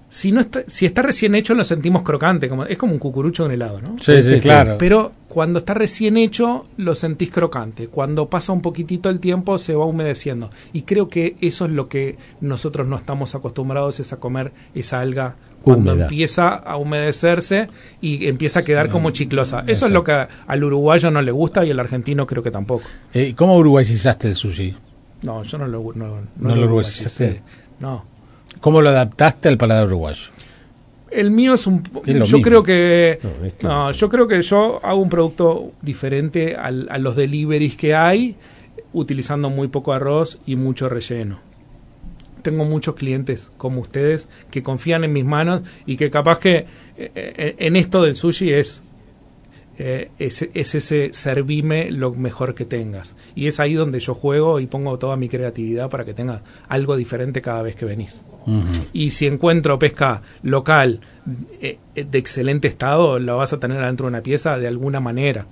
si 0.08 0.30
no 0.30 0.40
está, 0.42 0.62
si 0.66 0.84
está 0.84 1.00
recién 1.00 1.34
hecho 1.34 1.54
lo 1.54 1.64
sentimos 1.64 2.02
crocante, 2.02 2.46
como, 2.50 2.66
es 2.66 2.76
como 2.76 2.92
un 2.92 2.98
cucurucho 2.98 3.44
de 3.44 3.46
un 3.48 3.52
helado, 3.54 3.80
¿no? 3.80 3.96
Sí, 3.98 4.16
Sí, 4.16 4.22
sí, 4.22 4.28
sí, 4.28 4.34
sí. 4.34 4.40
claro. 4.42 4.76
Pero 4.76 5.12
cuando 5.28 5.60
está 5.60 5.72
recién 5.72 6.18
hecho, 6.18 6.66
lo 6.76 6.94
sentís 6.94 7.30
crocante. 7.30 7.88
Cuando 7.88 8.28
pasa 8.28 8.52
un 8.52 8.60
poquitito 8.60 9.08
el 9.08 9.20
tiempo, 9.20 9.56
se 9.56 9.74
va 9.74 9.86
humedeciendo. 9.86 10.50
Y 10.74 10.82
creo 10.82 11.08
que 11.08 11.36
eso 11.40 11.64
es 11.64 11.70
lo 11.70 11.88
que 11.88 12.18
nosotros 12.42 12.86
no 12.86 12.96
estamos 12.96 13.34
acostumbrados, 13.34 14.00
es 14.00 14.12
a 14.12 14.20
comer 14.20 14.52
esa 14.74 15.00
alga 15.00 15.36
cuando 15.62 15.92
Húmeda. 15.92 16.04
empieza 16.06 16.54
a 16.54 16.76
humedecerse 16.76 17.68
y 18.00 18.26
empieza 18.26 18.60
a 18.60 18.62
quedar 18.62 18.88
como 18.90 19.10
chiclosa. 19.10 19.64
Eso 19.66 19.86
es 19.86 19.92
lo 19.92 20.04
que 20.04 20.26
al 20.46 20.64
uruguayo 20.64 21.10
no 21.10 21.22
le 21.22 21.30
gusta 21.32 21.64
y 21.64 21.70
al 21.70 21.80
argentino 21.80 22.26
creo 22.26 22.42
que 22.42 22.50
tampoco. 22.50 22.84
Eh, 23.14 23.34
¿Cómo 23.36 23.56
uruguayizaste 23.56 24.28
el 24.28 24.34
sushi? 24.34 24.74
No, 25.22 25.42
yo 25.44 25.58
no 25.58 25.66
lo 25.68 25.80
no, 25.94 26.06
no 26.36 26.48
¿No 26.48 26.56
lo. 26.56 28.02
¿Cómo 28.60 28.80
lo 28.80 28.88
adaptaste 28.90 29.48
al 29.48 29.56
paladar 29.56 29.86
uruguayo? 29.86 30.30
El 31.10 31.30
mío 31.30 31.54
es 31.54 31.66
un 31.66 31.82
Es 32.06 32.14
yo 32.16 32.20
mismo. 32.38 32.42
creo 32.42 32.62
que 32.62 33.18
no. 33.62 33.92
yo 33.92 34.08
creo 34.08 34.26
que 34.28 34.40
yo 34.42 34.80
hago 34.84 34.98
un 35.00 35.10
producto 35.10 35.72
diferente 35.82 36.56
al- 36.56 36.88
a 36.90 36.98
los 36.98 37.16
deliveries 37.16 37.76
que 37.76 37.94
hay 37.94 38.36
utilizando 38.94 39.50
muy 39.50 39.68
poco 39.68 39.92
arroz 39.92 40.38
y 40.46 40.56
mucho 40.56 40.88
relleno. 40.88 41.38
Tengo 42.42 42.64
muchos 42.64 42.94
clientes 42.94 43.50
como 43.56 43.80
ustedes 43.80 44.28
que 44.50 44.62
confían 44.62 45.04
en 45.04 45.12
mis 45.12 45.24
manos 45.24 45.62
y 45.86 45.96
que 45.96 46.10
capaz 46.10 46.38
que 46.38 46.56
eh, 46.56 46.66
eh, 47.14 47.54
en 47.58 47.76
esto 47.76 48.02
del 48.02 48.14
sushi 48.14 48.52
es 48.52 48.82
eh, 49.78 50.10
es, 50.18 50.42
es 50.42 50.74
ese 50.74 51.10
servime 51.12 51.90
lo 51.90 52.12
mejor 52.12 52.54
que 52.54 52.64
tengas. 52.64 53.16
Y 53.34 53.46
es 53.46 53.60
ahí 53.60 53.74
donde 53.74 54.00
yo 54.00 54.14
juego 54.14 54.60
y 54.60 54.66
pongo 54.66 54.98
toda 54.98 55.16
mi 55.16 55.28
creatividad 55.28 55.88
para 55.90 56.04
que 56.04 56.14
tengas 56.14 56.42
algo 56.68 56.96
diferente 56.96 57.40
cada 57.42 57.62
vez 57.62 57.76
que 57.76 57.84
venís. 57.84 58.24
Y 58.92 59.12
si 59.12 59.26
encuentro 59.26 59.78
pesca 59.78 60.20
local 60.42 61.00
eh, 61.60 61.78
eh, 61.94 62.04
de 62.04 62.18
excelente 62.18 62.66
estado, 62.66 63.20
la 63.20 63.34
vas 63.34 63.52
a 63.52 63.60
tener 63.60 63.80
adentro 63.80 64.06
de 64.06 64.10
una 64.10 64.22
pieza 64.22 64.58
de 64.58 64.66
alguna 64.66 64.98
manera. 64.98 65.46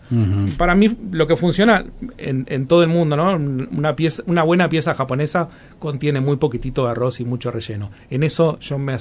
Para 0.58 0.74
mí 0.74 0.90
lo 1.12 1.28
que 1.28 1.36
funciona 1.36 1.84
en, 2.18 2.44
en 2.48 2.66
todo 2.66 2.82
el 2.82 2.88
mundo, 2.88 3.16
¿no? 3.16 3.36
Una 3.36 3.94
pieza, 3.94 4.24
una 4.26 4.42
buena 4.42 4.68
pieza 4.68 4.94
japonesa 4.94 5.48
contiene 5.78 6.20
muy 6.20 6.36
poquitito 6.36 6.84
de 6.84 6.90
arroz 6.90 7.20
y 7.20 7.24
mucho 7.24 7.52
relleno. 7.52 7.92
En 8.10 8.24
eso 8.24 8.58
yo 8.58 8.78
me 8.78 8.96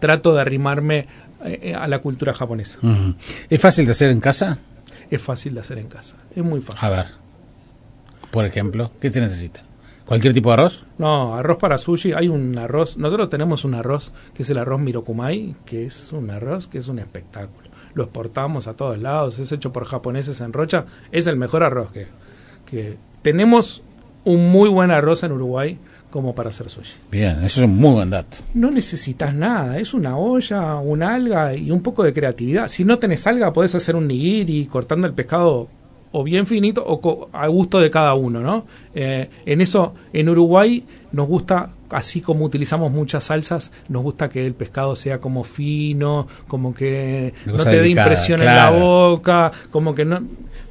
trato 0.00 0.34
de 0.34 0.40
arrimarme 0.40 1.06
a 1.76 1.88
la 1.88 1.98
cultura 2.00 2.32
japonesa. 2.32 2.78
¿Es 3.48 3.60
fácil 3.60 3.86
de 3.86 3.92
hacer 3.92 4.10
en 4.10 4.20
casa? 4.20 4.58
Es 5.10 5.20
fácil 5.20 5.54
de 5.54 5.60
hacer 5.60 5.78
en 5.78 5.88
casa. 5.88 6.16
Es 6.34 6.42
muy 6.42 6.60
fácil. 6.60 6.86
A 6.86 6.90
ver. 6.90 7.06
Por 8.30 8.46
ejemplo, 8.46 8.90
¿qué 9.00 9.10
se 9.10 9.20
necesita? 9.20 9.62
¿Cualquier 10.06 10.32
tipo 10.32 10.50
de 10.50 10.54
arroz? 10.54 10.84
No, 10.98 11.34
arroz 11.34 11.58
para 11.58 11.78
sushi, 11.78 12.12
hay 12.12 12.28
un 12.28 12.58
arroz, 12.58 12.96
nosotros 12.96 13.30
tenemos 13.30 13.64
un 13.64 13.74
arroz 13.74 14.12
que 14.34 14.42
es 14.42 14.50
el 14.50 14.58
arroz 14.58 14.80
Mirokumai, 14.80 15.54
que 15.64 15.86
es 15.86 16.12
un 16.12 16.30
arroz 16.30 16.66
que 16.66 16.78
es 16.78 16.88
un 16.88 16.98
espectáculo. 16.98 17.68
Lo 17.94 18.04
exportamos 18.04 18.66
a 18.66 18.74
todos 18.74 18.98
lados, 18.98 19.38
es 19.38 19.52
hecho 19.52 19.72
por 19.72 19.84
japoneses 19.84 20.40
en 20.40 20.52
Rocha, 20.52 20.86
es 21.12 21.26
el 21.26 21.36
mejor 21.36 21.62
arroz 21.62 21.92
que, 21.92 22.08
que 22.66 22.96
tenemos 23.22 23.82
un 24.24 24.50
muy 24.50 24.68
buen 24.68 24.90
arroz 24.90 25.22
en 25.22 25.32
Uruguay 25.32 25.78
como 26.12 26.34
para 26.34 26.50
hacer 26.50 26.68
sushi. 26.68 26.92
Bien, 27.10 27.38
eso 27.42 27.60
es 27.60 27.66
un 27.66 27.76
muy 27.76 27.94
buen 27.94 28.10
dato. 28.10 28.38
No 28.54 28.70
necesitas 28.70 29.34
nada, 29.34 29.78
es 29.78 29.94
una 29.94 30.16
olla, 30.16 30.76
una 30.76 31.14
alga 31.14 31.56
y 31.56 31.72
un 31.72 31.82
poco 31.82 32.04
de 32.04 32.12
creatividad. 32.12 32.68
Si 32.68 32.84
no 32.84 32.98
tenés 32.98 33.26
alga, 33.26 33.52
podés 33.52 33.74
hacer 33.74 33.96
un 33.96 34.06
nigiri 34.06 34.66
cortando 34.66 35.08
el 35.08 35.14
pescado 35.14 35.68
o 36.12 36.22
bien 36.22 36.46
finito 36.46 36.84
o 36.86 37.28
a 37.32 37.46
gusto 37.48 37.80
de 37.80 37.90
cada 37.90 38.14
uno, 38.14 38.40
¿no? 38.40 38.66
Eh, 38.94 39.28
en 39.46 39.60
eso, 39.60 39.94
en 40.12 40.28
Uruguay 40.28 40.84
nos 41.10 41.26
gusta, 41.26 41.70
así 41.90 42.20
como 42.20 42.44
utilizamos 42.44 42.92
muchas 42.92 43.24
salsas, 43.24 43.72
nos 43.88 44.02
gusta 44.02 44.28
que 44.28 44.46
el 44.46 44.54
pescado 44.54 44.94
sea 44.94 45.18
como 45.18 45.42
fino, 45.42 46.28
como 46.46 46.74
que 46.74 47.32
no 47.46 47.64
te 47.64 47.80
dé 47.80 47.88
impresión 47.88 48.40
en 48.40 48.46
la 48.46 48.70
boca, 48.70 49.50
como 49.70 49.94
que 49.94 50.04
no... 50.04 50.20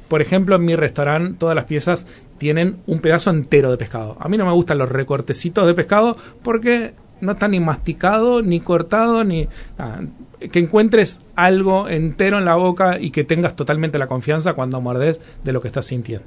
Por 0.06 0.20
ejemplo, 0.20 0.56
en 0.56 0.64
mi 0.66 0.76
restaurante 0.76 1.38
todas 1.38 1.56
las 1.56 1.64
piezas 1.64 2.06
tienen 2.42 2.78
un 2.88 2.98
pedazo 2.98 3.30
entero 3.30 3.70
de 3.70 3.76
pescado. 3.76 4.16
A 4.18 4.28
mí 4.28 4.36
no 4.36 4.44
me 4.44 4.50
gustan 4.50 4.76
los 4.76 4.88
recortecitos 4.88 5.64
de 5.64 5.74
pescado 5.74 6.16
porque 6.42 6.92
no 7.20 7.30
está 7.32 7.46
ni 7.46 7.60
masticado, 7.60 8.42
ni 8.42 8.58
cortado, 8.58 9.22
ni... 9.22 9.46
nada. 9.78 10.00
que 10.50 10.58
encuentres 10.58 11.20
algo 11.36 11.88
entero 11.88 12.38
en 12.38 12.44
la 12.44 12.56
boca 12.56 12.98
y 12.98 13.12
que 13.12 13.22
tengas 13.22 13.54
totalmente 13.54 13.96
la 13.96 14.08
confianza 14.08 14.54
cuando 14.54 14.80
mordes 14.80 15.20
de 15.44 15.52
lo 15.52 15.60
que 15.60 15.68
estás 15.68 15.86
sintiendo. 15.86 16.26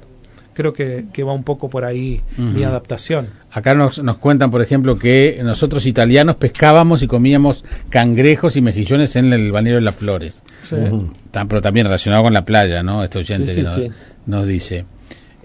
Creo 0.54 0.72
que, 0.72 1.04
que 1.12 1.22
va 1.22 1.34
un 1.34 1.44
poco 1.44 1.68
por 1.68 1.84
ahí 1.84 2.22
mi 2.38 2.64
adaptación. 2.64 3.28
Acá 3.52 3.74
nos, 3.74 4.02
nos 4.02 4.16
cuentan, 4.16 4.50
por 4.50 4.62
ejemplo, 4.62 4.98
que 4.98 5.38
nosotros 5.44 5.84
italianos 5.84 6.36
pescábamos 6.36 7.02
y 7.02 7.06
comíamos 7.06 7.62
cangrejos 7.90 8.56
y 8.56 8.62
mejillones 8.62 9.16
en 9.16 9.34
el 9.34 9.52
balneario 9.52 9.80
de 9.80 9.84
las 9.84 9.96
Flores. 9.96 10.42
Sí. 10.62 10.76
Pero 11.30 11.60
también 11.60 11.84
relacionado 11.84 12.22
con 12.22 12.32
la 12.32 12.46
playa, 12.46 12.82
¿no? 12.82 13.04
Este 13.04 13.18
oyente 13.18 13.54
Sí, 13.54 13.56
que 13.56 13.60
sí, 13.60 13.66
nos, 13.66 13.76
sí. 13.76 13.90
nos 14.24 14.46
dice. 14.46 14.86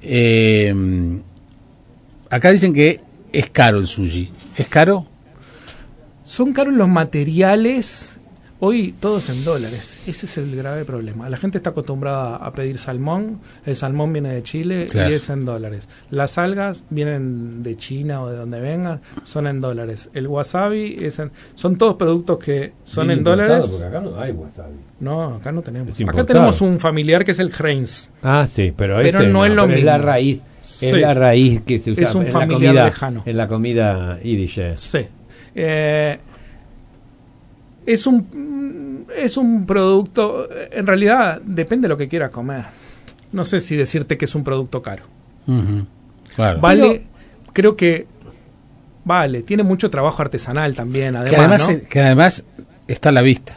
Eh, 0.02 0.74
acá 2.30 2.52
dicen 2.52 2.74
que 2.74 3.00
es 3.32 3.50
caro 3.50 3.80
el 3.80 3.88
sushi. 3.88 4.32
¿Es 4.58 4.68
caro? 4.68 5.06
Son 6.26 6.54
caros 6.54 6.74
los 6.74 6.88
materiales. 6.88 8.21
Hoy 8.64 8.94
todo 9.00 9.18
es 9.18 9.28
en 9.30 9.44
dólares. 9.44 10.04
Ese 10.06 10.28
es 10.28 10.38
el 10.38 10.56
grave 10.56 10.86
problema. 10.86 11.28
La 11.30 11.38
gente 11.38 11.58
está 11.58 11.72
acostumbrada 11.72 12.36
a 12.36 12.54
pedir 12.54 12.78
salmón. 12.78 13.40
El 13.66 13.76
salmón 13.76 14.14
viene 14.14 14.30
de 14.34 14.44
Chile 14.44 14.86
Claro. 14.88 15.10
y 15.10 15.14
es 15.14 15.30
en 15.32 15.46
dólares. 15.46 15.90
Las 16.12 16.38
algas 16.38 16.86
vienen 16.92 17.64
de 17.64 17.76
China 17.76 18.22
o 18.22 18.30
de 18.30 18.38
donde 18.38 18.60
vengan, 18.60 19.02
son 19.24 19.48
en 19.48 19.62
dólares. 19.62 20.12
El 20.14 20.28
wasabi 20.28 20.96
es 21.02 21.18
en- 21.18 21.32
son 21.56 21.76
todos 21.78 21.96
productos 21.96 22.38
que 22.38 22.74
son 22.84 23.08
Bien 23.08 23.18
en 23.18 23.24
dólares. 23.24 23.68
porque 23.68 23.88
acá 23.88 24.00
no 24.00 24.20
hay 24.20 24.32
wasabi. 24.32 24.76
No, 25.00 25.24
acá 25.38 25.52
no 25.52 25.64
tenemos. 25.64 26.00
Es 26.00 26.08
Acá 26.08 26.24
tenemos 26.24 26.62
un 26.62 26.80
familiar 26.80 27.26
que 27.26 27.32
es 27.32 27.40
el 27.40 27.52
Heinz. 27.52 28.10
Ah, 28.22 28.46
sí, 28.48 28.72
pero, 28.78 29.02
no 29.28 29.44
es 29.44 29.52
lo 29.54 29.66
la 29.66 29.74
mismo. 29.76 29.98
raíz. 29.98 30.44
Sí. 30.62 30.86
Es 30.86 30.94
la 30.94 31.16
raíz 31.16 31.62
que 31.62 31.80
se 31.80 31.90
usa 31.94 32.04
Es 32.10 32.14
un 32.14 32.28
en 32.28 32.34
la 32.34 32.48
comida, 32.48 32.86
lejano. 32.86 33.24
En 33.26 33.38
la 33.38 33.48
comida. 33.48 34.20
Sí. 34.76 35.00
Eh, 35.56 36.20
es 37.86 38.08
un 38.08 39.08
es 39.16 39.38
un 39.38 39.66
producto, 39.66 40.48
en 40.72 40.88
realidad 40.88 41.42
depende 41.44 41.86
de 41.88 41.90
lo 41.90 41.98
que 41.98 42.08
quieras 42.08 42.32
comer. 42.32 42.66
No 43.32 43.46
sé 43.46 43.62
si 43.62 43.76
decirte 43.76 44.18
que 44.18 44.26
es 44.26 44.36
un 44.36 44.44
producto 44.44 44.82
caro. 44.82 45.04
Claro. 46.36 46.60
Vale, 46.60 47.04
creo 47.54 47.76
que 47.76 48.08
vale. 49.04 49.44
Tiene 49.44 49.64
mucho 49.64 49.90
trabajo 49.90 50.22
artesanal 50.22 50.76
también, 50.76 51.16
además. 51.16 51.32
que, 51.32 51.40
además 51.40 51.70
¿no? 51.70 51.90
que 51.90 52.00
además 52.02 52.44
está 52.88 53.10
a 53.10 53.12
la 53.14 53.22
vista. 53.22 53.56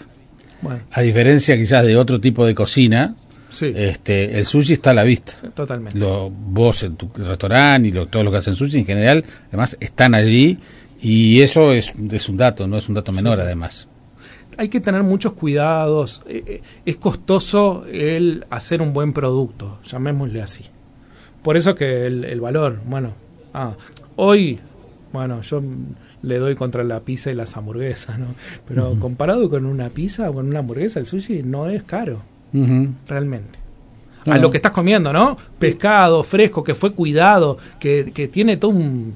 Bueno, 0.62 0.80
A 0.92 1.02
diferencia 1.02 1.56
quizás 1.56 1.84
de 1.84 1.96
otro 1.96 2.20
tipo 2.20 2.46
de 2.46 2.54
cocina, 2.54 3.14
sí, 3.50 3.72
este, 3.74 4.38
el 4.38 4.46
sushi 4.46 4.74
está 4.74 4.90
a 4.90 4.94
la 4.94 5.04
vista. 5.04 5.34
totalmente. 5.54 5.98
Lo, 5.98 6.30
vos 6.30 6.82
en 6.84 6.96
tu 6.96 7.10
restaurante 7.14 7.88
y 7.88 7.92
lo, 7.92 8.08
todos 8.08 8.24
los 8.24 8.32
que 8.32 8.38
hacen 8.38 8.54
sushi 8.54 8.78
en 8.78 8.87
general, 8.87 9.24
además 9.48 9.76
están 9.80 10.14
allí 10.14 10.58
y 11.00 11.42
eso 11.42 11.72
es, 11.72 11.92
es 12.12 12.28
un 12.28 12.37
dato, 12.38 12.66
no 12.66 12.78
es 12.78 12.88
un 12.88 12.94
dato 12.94 13.12
menor 13.12 13.40
además. 13.40 13.88
Hay 14.57 14.69
que 14.69 14.81
tener 14.81 15.03
muchos 15.03 15.33
cuidados. 15.35 16.23
eh, 16.27 16.43
eh, 16.47 16.62
Es 16.85 16.97
costoso 16.97 17.85
el 17.90 18.47
hacer 18.51 18.83
un 18.83 18.93
buen 18.93 19.12
producto, 19.12 19.79
llamémosle 19.85 20.43
así. 20.43 20.64
Por 21.43 21.57
eso 21.57 21.75
que 21.75 22.07
el, 22.07 22.25
el 22.25 22.40
valor, 22.40 22.81
bueno, 22.87 23.12
ah, 23.53 23.73
hoy, 24.17 24.59
bueno, 25.12 25.43
yo 25.43 25.61
le 26.23 26.38
doy 26.38 26.55
contra 26.55 26.83
la 26.85 27.01
pizza 27.01 27.31
y 27.31 27.35
las 27.35 27.57
hamburguesas, 27.57 28.19
¿no? 28.19 28.29
Pero 28.67 28.95
comparado 28.99 29.51
con 29.51 29.67
una 29.67 29.90
pizza 29.90 30.31
o 30.31 30.35
con 30.35 30.49
una 30.49 30.61
hamburguesa, 30.61 31.01
el 31.01 31.07
sushi 31.07 31.43
no 31.43 31.69
es 31.69 31.85
caro, 31.85 32.23
realmente. 33.07 33.59
A 34.27 34.38
lo 34.38 34.51
que 34.51 34.57
estás 34.57 34.73
comiendo, 34.73 35.12
¿no? 35.12 35.37
Pescado 35.59 36.23
fresco, 36.23 36.64
que 36.64 36.75
fue 36.75 36.95
cuidado, 36.95 37.59
que, 37.79 38.11
que 38.14 38.27
tiene 38.29 38.57
todo 38.57 38.71
un... 38.71 39.12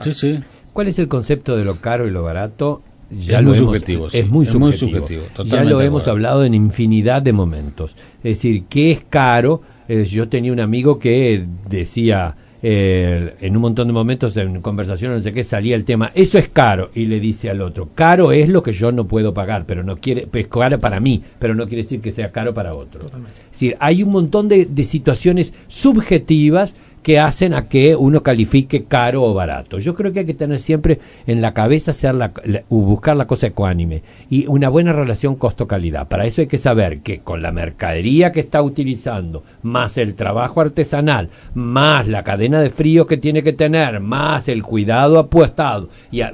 Sí, 0.00 0.12
sí. 0.12 0.40
¿Cuál 0.74 0.88
es 0.88 0.98
el 0.98 1.08
concepto 1.08 1.56
de 1.56 1.64
lo 1.64 1.76
caro 1.76 2.06
y 2.06 2.10
lo 2.10 2.22
barato? 2.22 2.82
Es 3.10 3.28
lo 3.28 3.34
muy 3.34 3.42
hemos- 3.42 3.58
subjetivo, 3.58 4.10
sí. 4.10 4.18
Es 4.18 4.28
muy 4.28 4.46
Es 4.46 4.54
muy 4.54 4.72
subjetivo. 4.72 5.22
ya 5.44 5.64
lo 5.64 5.80
hemos 5.80 6.08
hablado 6.08 6.44
en 6.44 6.54
infinidad 6.54 7.22
de 7.22 7.32
momentos. 7.32 7.94
Es 8.18 8.36
decir, 8.36 8.64
¿qué 8.68 8.90
es 8.92 9.04
caro? 9.08 9.62
Eh, 9.88 10.04
yo 10.04 10.28
tenía 10.28 10.52
un 10.52 10.60
amigo 10.60 10.98
que 10.98 11.46
decía 11.68 12.36
eh, 12.66 13.34
en 13.42 13.54
un 13.56 13.60
montón 13.60 13.88
de 13.88 13.92
momentos 13.92 14.34
en 14.38 14.62
conversaciones, 14.62 15.18
no 15.18 15.22
sé 15.22 15.34
qué, 15.34 15.44
salía 15.44 15.76
el 15.76 15.84
tema, 15.84 16.10
eso 16.14 16.38
es 16.38 16.48
caro. 16.48 16.90
Y 16.94 17.04
le 17.04 17.20
dice 17.20 17.50
al 17.50 17.60
otro, 17.60 17.90
caro 17.94 18.32
es 18.32 18.48
lo 18.48 18.62
que 18.62 18.72
yo 18.72 18.90
no 18.90 19.06
puedo 19.06 19.34
pagar, 19.34 19.66
pero 19.66 19.82
no 19.82 19.98
quiere, 19.98 20.26
pues 20.26 20.46
caro 20.46 20.80
para 20.80 20.98
mí, 20.98 21.22
pero 21.38 21.54
no 21.54 21.66
quiere 21.66 21.82
decir 21.82 22.00
que 22.00 22.10
sea 22.10 22.32
caro 22.32 22.54
para 22.54 22.74
otro. 22.74 23.00
Totalmente. 23.02 23.38
Es 23.38 23.50
decir, 23.52 23.76
hay 23.80 24.02
un 24.02 24.10
montón 24.12 24.48
de, 24.48 24.64
de 24.64 24.82
situaciones 24.84 25.52
subjetivas 25.68 26.72
que 27.04 27.18
hacen 27.20 27.52
a 27.52 27.68
que 27.68 27.94
uno 27.94 28.22
califique 28.22 28.84
caro 28.86 29.22
o 29.22 29.34
barato. 29.34 29.78
Yo 29.78 29.94
creo 29.94 30.10
que 30.10 30.20
hay 30.20 30.24
que 30.24 30.32
tener 30.34 30.58
siempre 30.58 30.98
en 31.26 31.42
la 31.42 31.52
cabeza 31.52 31.92
ser 31.92 32.14
la- 32.14 32.32
la- 32.44 32.62
buscar 32.70 33.14
la 33.16 33.26
cosa 33.26 33.46
ecuánime 33.48 34.02
y 34.30 34.46
una 34.46 34.70
buena 34.70 34.92
relación 34.94 35.36
costo-calidad. 35.36 36.08
Para 36.08 36.24
eso 36.24 36.40
hay 36.40 36.46
que 36.46 36.56
saber 36.56 37.00
que 37.00 37.20
con 37.20 37.42
la 37.42 37.52
mercadería 37.52 38.32
que 38.32 38.40
está 38.40 38.62
utilizando, 38.62 39.44
más 39.62 39.98
el 39.98 40.14
trabajo 40.14 40.62
artesanal, 40.62 41.28
más 41.54 42.08
la 42.08 42.24
cadena 42.24 42.60
de 42.60 42.70
frío 42.70 43.06
que 43.06 43.18
tiene 43.18 43.42
que 43.42 43.52
tener, 43.52 44.00
más 44.00 44.48
el 44.48 44.62
cuidado 44.62 45.18
apuestado 45.18 45.90
y 46.10 46.22
a- 46.22 46.32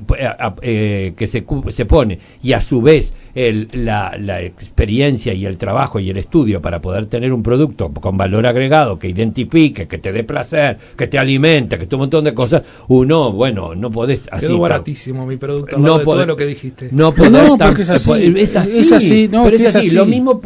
eh, 0.63 1.15
que 1.17 1.27
se, 1.27 1.45
se 1.69 1.85
pone 1.85 2.21
y 2.45 2.53
a 2.53 2.61
su 2.61 2.81
vez 2.81 3.13
el- 3.35 3.69
la 3.75 4.41
experiencia 4.41 5.35
y 5.35 5.47
el 5.47 5.57
trabajo 5.57 5.99
y 5.99 6.11
el 6.11 6.17
estudio 6.17 6.63
para 6.63 6.81
poder 6.81 7.07
tener 7.07 7.33
un 7.33 7.43
producto 7.43 7.93
con 7.93 8.17
valor 8.17 8.47
agregado 8.47 9.01
que 9.01 9.09
identifique, 9.09 9.89
que 9.89 9.99
te 9.99 10.13
dé 10.13 10.23
placer, 10.23 10.60
que 10.97 11.07
te 11.07 11.19
alimente, 11.19 11.79
que 11.79 11.87
te 11.87 11.95
un 11.95 12.01
montón 12.01 12.25
de 12.25 12.35
cosas, 12.35 12.63
uno, 12.89 13.33
bueno, 13.33 13.75
no 13.75 13.91
podés 13.91 14.29
así. 14.31 14.47
Quedó 14.47 14.59
baratísimo 14.59 15.27
mi 15.27 15.37
producto, 15.37 15.79
lado 15.79 15.99
de 15.99 16.05
todo 16.05 16.27
lo 16.27 16.37
que 16.37 16.47
dijiste. 16.47 16.89
No, 16.93 17.05
No, 17.11 17.13
podés 17.13 17.31
no, 17.33 17.59
tan- 17.59 17.69
porque 17.69 17.83
es 17.83 17.91
así. 17.91 18.11
Es 18.37 18.57
así, 18.57 18.79
Es 18.79 18.93
así, 18.93 19.29
no, 19.31 19.45
pero 19.45 19.57
es 19.57 19.67
así. 19.75 19.87
así. 19.89 19.97
Lo 19.97 20.07
mismo 20.07 20.41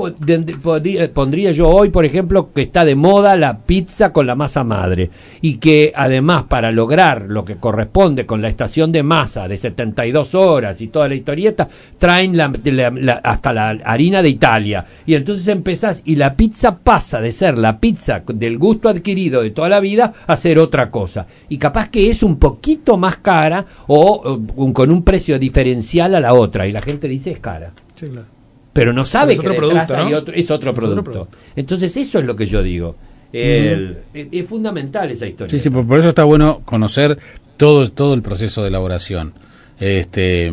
pondría 1.13 1.51
yo 1.53 1.69
hoy, 1.69 1.91
por 1.91 2.05
ejemplo, 2.05 2.51
que 2.55 2.63
está 2.63 2.85
de 2.85 2.95
moda 2.95 3.37
la 3.37 3.59
pizza 3.59 4.13
con 4.13 4.27
la 4.27 4.35
masa 4.35 4.65
madre 4.65 5.11
y 5.41 5.57
que 5.57 5.93
además 5.95 6.45
para 6.45 6.71
lograr 6.73 7.27
lo 7.29 7.45
que 7.45 7.57
corresponde 7.57 8.27
con 8.27 8.43
la 8.43 8.49
estación 8.49 8.93
de 8.93 9.03
masa 9.03 9.49
de 9.49 9.57
72 9.57 10.35
horas 10.35 10.81
y 10.81 10.89
toda 10.89 11.09
la 11.09 11.15
historieta, 11.15 11.69
traen 11.99 12.37
la- 12.37 12.53
la- 12.65 12.91
la- 12.91 13.21
hasta 13.25 13.53
la 13.53 13.71
harina 13.85 14.23
de 14.23 14.29
Italia. 14.29 14.85
Y 15.07 15.15
entonces 15.15 15.47
empezás 15.49 16.03
y 16.05 16.17
la 16.17 16.35
pizza 16.37 16.77
pasa 16.79 17.21
de 17.21 17.33
ser 17.33 17.59
la 17.59 17.79
pizza 17.79 18.23
del 18.33 18.59
gusto 18.59 18.89
adquirido 18.89 19.43
de 19.43 19.51
toda 19.51 19.69
la 19.69 19.81
vida 19.81 20.04
a 20.27 20.37
ser 20.37 20.59
otra 20.59 20.91
cosa. 20.91 21.27
Y 21.49 21.59
capaz 21.59 21.89
que 21.89 22.11
es 22.11 22.23
un 22.23 22.37
poquito 22.39 22.97
más 22.97 23.17
cara 23.19 23.65
o, 23.87 23.99
o 24.25 24.41
un- 24.57 24.73
con 24.73 24.91
un 24.91 25.03
precio 25.03 25.39
diferencial 25.39 26.15
a 26.15 26.21
la 26.21 26.35
otra. 26.35 26.67
Y 26.67 26.73
la 26.73 26.83
gente 26.83 27.09
dice 27.09 27.31
es 27.31 27.39
cara 27.39 27.73
Sí, 27.95 28.07
claro. 28.07 28.27
pero 28.73 28.93
no 28.93 29.05
sabe 29.05 29.35
es 29.35 29.41
que 29.41 29.49
otro 29.49 29.59
producto, 29.69 29.97
hay 29.97 30.11
¿no? 30.11 30.19
otro, 30.19 30.35
es 30.35 30.51
otro 30.51 30.71
Es 30.71 30.77
otro 30.79 31.05
producto. 31.05 31.29
Entonces 31.57 31.97
eso 31.97 32.19
es 32.19 32.25
lo 32.25 32.35
que 32.37 32.47
yo 32.47 32.63
digo. 32.63 32.97
El- 33.33 33.99
es, 34.15 34.29
es 34.31 34.47
fundamental 34.47 35.11
esa 35.11 35.27
historia. 35.27 35.51
Sí, 35.51 35.59
sí, 35.59 35.69
por, 35.71 35.87
por 35.87 35.99
eso 35.99 36.09
está 36.11 36.25
bueno 36.25 36.61
conocer 36.65 37.19
todo, 37.57 37.91
todo 37.91 38.15
el 38.15 38.23
proceso 38.23 38.63
de 38.63 38.69
elaboración. 38.69 39.33
Este, 39.81 40.53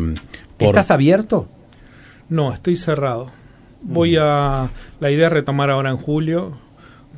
por- 0.58 0.68
¿Estás 0.68 0.90
abierto? 0.90 1.48
No, 2.28 2.52
estoy 2.52 2.76
cerrado. 2.76 3.28
Voy 3.82 4.16
a. 4.18 4.70
La 5.00 5.10
idea 5.10 5.26
es 5.26 5.32
retomar 5.32 5.70
ahora 5.70 5.90
en 5.90 5.96
julio 5.96 6.56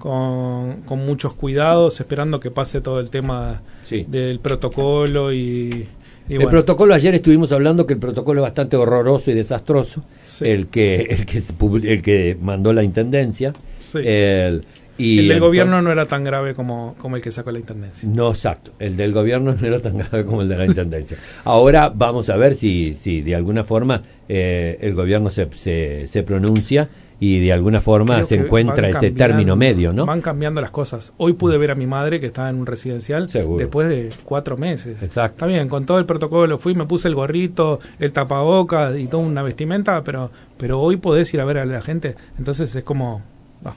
con, 0.04 0.82
con 0.82 1.06
muchos 1.06 1.32
cuidados, 1.34 1.98
esperando 1.98 2.38
que 2.38 2.50
pase 2.50 2.82
todo 2.82 3.00
el 3.00 3.08
tema 3.08 3.62
Sí. 3.84 4.04
del 4.06 4.38
protocolo 4.38 5.32
y. 5.32 5.88
y 6.28 6.32
el 6.32 6.36
bueno, 6.40 6.50
protocolo, 6.50 6.92
ayer 6.92 7.14
estuvimos 7.14 7.50
hablando 7.52 7.86
que 7.86 7.94
el 7.94 7.98
protocolo 8.00 8.40
es 8.40 8.42
bastante 8.42 8.76
horroroso 8.76 9.30
y 9.30 9.34
desastroso. 9.34 10.04
Sí. 10.26 10.44
El 10.46 10.66
que 10.66 10.96
el 11.08 11.24
que, 11.24 11.42
el 11.90 12.02
que 12.02 12.36
mandó 12.38 12.74
la 12.74 12.82
intendencia. 12.82 13.54
Sí. 13.80 13.98
El, 14.04 14.60
y 14.98 15.20
el 15.20 15.28
del 15.28 15.38
entonces- 15.38 15.40
gobierno 15.40 15.80
no 15.80 15.90
era 15.90 16.04
tan 16.04 16.22
grave 16.22 16.52
como, 16.52 16.94
como 16.98 17.16
el 17.16 17.22
que 17.22 17.32
sacó 17.32 17.50
la 17.50 17.58
intendencia. 17.58 18.06
No, 18.06 18.28
exacto. 18.30 18.72
El 18.78 18.96
del 18.98 19.12
gobierno 19.14 19.56
no 19.58 19.66
era 19.66 19.80
tan 19.80 19.96
grave 19.96 20.26
como 20.26 20.42
el 20.42 20.50
de 20.50 20.58
la 20.58 20.66
intendencia. 20.66 21.16
Ahora 21.44 21.88
vamos 21.88 22.28
a 22.28 22.36
ver 22.36 22.52
si, 22.52 22.92
si 22.92 23.22
de 23.22 23.34
alguna 23.34 23.64
forma 23.64 24.02
eh, 24.28 24.76
el 24.82 24.94
gobierno 24.94 25.30
se, 25.30 25.48
se, 25.52 26.06
se 26.06 26.22
pronuncia 26.24 26.90
y 27.20 27.40
de 27.40 27.52
alguna 27.52 27.80
forma 27.80 28.14
Creo 28.14 28.26
se 28.26 28.34
encuentra 28.36 28.88
ese 28.88 29.10
término 29.10 29.56
medio, 29.56 29.92
¿no? 29.92 30.04
Van 30.06 30.20
cambiando 30.20 30.60
las 30.60 30.70
cosas. 30.70 31.12
Hoy 31.16 31.34
pude 31.34 31.58
ver 31.58 31.70
a 31.70 31.74
mi 31.74 31.86
madre 31.86 32.20
que 32.20 32.26
estaba 32.26 32.50
en 32.50 32.56
un 32.56 32.66
residencial 32.66 33.30
Seguro. 33.30 33.58
después 33.58 33.88
de 33.88 34.10
cuatro 34.24 34.56
meses. 34.56 35.02
Exacto. 35.02 35.36
Está 35.36 35.46
bien, 35.46 35.68
con 35.68 35.86
todo 35.86 35.98
el 35.98 36.06
protocolo 36.06 36.58
fui, 36.58 36.74
me 36.74 36.86
puse 36.86 37.08
el 37.08 37.14
gorrito, 37.14 37.80
el 37.98 38.12
tapabocas 38.12 38.98
y 38.98 39.06
toda 39.06 39.22
una 39.22 39.42
vestimenta, 39.42 40.02
pero, 40.02 40.30
pero 40.58 40.80
hoy 40.80 40.96
podés 40.96 41.32
ir 41.34 41.40
a 41.40 41.44
ver 41.44 41.58
a 41.58 41.64
la 41.64 41.80
gente. 41.80 42.14
Entonces 42.38 42.74
es 42.74 42.84
como... 42.84 43.22
ah. 43.64 43.74